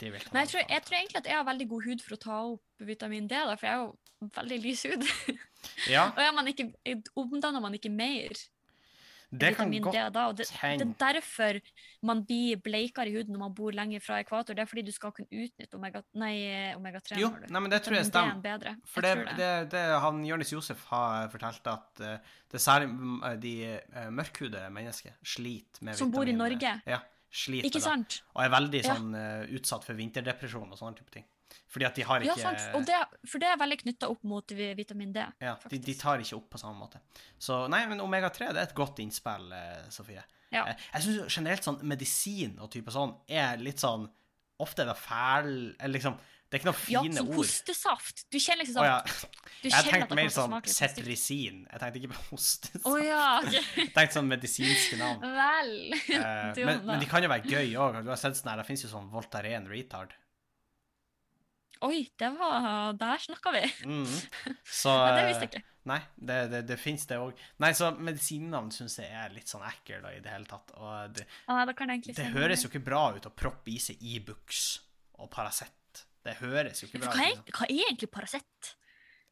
[0.00, 2.04] De vil ta Nei, jeg tror, jeg tror egentlig at jeg har veldig god hud
[2.04, 5.10] for å ta opp vitamin D, da, for jeg er jo veldig lys hud.
[5.92, 6.70] Ja, og man ikke,
[7.20, 8.32] omdanner man ikke mer
[9.30, 10.22] det kan vitamin godt D da.
[10.34, 10.46] Det,
[10.80, 11.58] det er derfor
[12.02, 14.56] man blir bleikere i huden når man bor lenger fra ekvator.
[14.56, 16.34] Det er fordi du skal kunne utnytte omega, nei,
[16.74, 17.20] omega-3.
[17.20, 18.74] Jo, nei, men det tror jeg er stemmer.
[18.90, 22.90] For Jeg det, det, det han Jonis Josef har fortalt at uh, det er særlig
[22.90, 23.54] mm, eh, de
[23.94, 26.34] uh, mørkhudede mennesker sliter med Som bor i.
[26.40, 26.74] Norge.
[26.88, 26.98] Ja,
[27.30, 28.20] sliter Ikke sant?
[28.20, 28.32] Da.
[28.36, 29.28] Og er veldig sånn ja.
[29.58, 31.28] utsatt for vinterdepresjon og sånne type ting.
[31.70, 32.64] Fordi at de har Ja, ikke sant.
[32.74, 35.24] Og det, for det er veldig knytta opp mot vitamin D.
[35.42, 37.00] ja, de, de tar ikke opp på samme måte.
[37.38, 40.24] Så nei, men omega-3 det er et godt innspill, eh, Sofie.
[40.50, 40.64] Ja.
[40.66, 44.08] Eh, jeg syns generelt sånn medisin og type sånn er litt sånn
[44.60, 45.46] Ofte er det fæl
[45.78, 46.16] Eller liksom
[46.50, 47.06] Det er ikke noen fine ord.
[47.06, 47.36] Ja, som ord.
[47.38, 48.22] hostesaft.
[48.26, 48.96] Du kjenner liksom Å ja.
[49.62, 51.60] Jeg tenkte mer sånn cetrisin.
[51.68, 52.88] Jeg tenkte ikke på hostesaft.
[52.90, 53.36] Oh, ja.
[53.38, 53.54] ok.
[53.54, 55.22] Jeg tenkte sånn medisinske navn.
[55.36, 55.70] Vel.
[55.94, 58.00] uh, men, men de kan jo være gøy òg.
[58.02, 60.16] Du har sett sånn her, det fins jo sånn Voltaren retard.
[61.86, 63.62] Oi, det var Der snakka vi.
[63.86, 64.10] Mm.
[64.82, 65.66] Så Ja, det visste jeg ikke.
[65.88, 67.38] Nei, det, det, det fins det òg.
[67.62, 70.74] Nei, så medisinnavn syns jeg er litt sånn ekkel da, i det hele tatt.
[70.76, 74.66] Og det, Ja, det høres jo ikke bra ut å proppe i seg Ibux
[75.16, 75.79] og Paracet.
[76.26, 77.16] Det høres jo ikke bra ut.
[77.16, 78.72] Hva, hva er egentlig Paracet?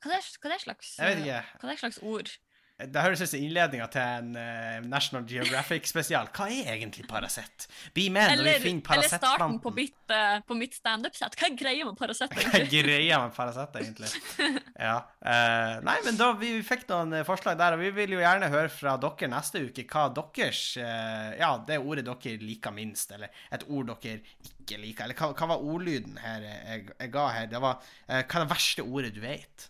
[0.02, 1.40] Hva hva det slags Jeg vet ikke.
[1.58, 2.32] Hva er det slags ord?
[2.78, 6.28] Det høres ut som innledninga til en uh, National Geographic-spesial.
[6.30, 7.66] Hva er egentlig Paracet?
[7.90, 11.34] Bli med når Eller, vi finner eller starten på mitt, uh, på mitt standup-sett.
[11.34, 12.36] Hva er greia med Paracet?
[12.38, 14.12] Hva er greia med Paracet, egentlig?
[14.78, 14.94] Ja.
[15.18, 18.70] Uh, nei, men da vi fikk noen forslag der, og vi vil jo gjerne høre
[18.70, 23.90] fra dere neste uke hva deres Ja, det ordet dere liker minst, eller et ord
[23.90, 25.08] dere ikke liker.
[25.08, 27.50] Eller hva, hva var ordlyden her jeg, jeg ga her?
[27.50, 29.66] Det var Hva er det verste ordet du vet?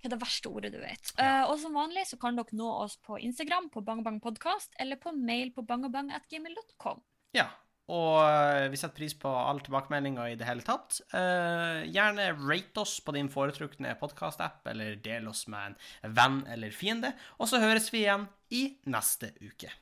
[0.00, 1.10] Hva er det verste ordet du vet?
[1.20, 5.12] Eh, og som vanlig så kan dere nå oss på Instagram på bangbangpodkast eller på
[5.12, 7.02] mail på bangabang.gmil.com.
[7.36, 7.50] Ja.
[7.90, 11.00] Og eh, vi setter pris på alle tilbakemeldinger i det hele tatt.
[11.10, 16.72] Uh, gjerne rate oss på din foretrukne podkast-app, eller del oss med en venn eller
[16.72, 17.12] fiende.
[17.42, 18.62] Og så høres vi igjen i
[18.94, 19.74] neste uke.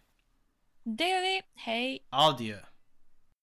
[0.88, 1.36] Det gjør vi.
[1.68, 1.84] Hei.
[2.16, 2.58] Adjø.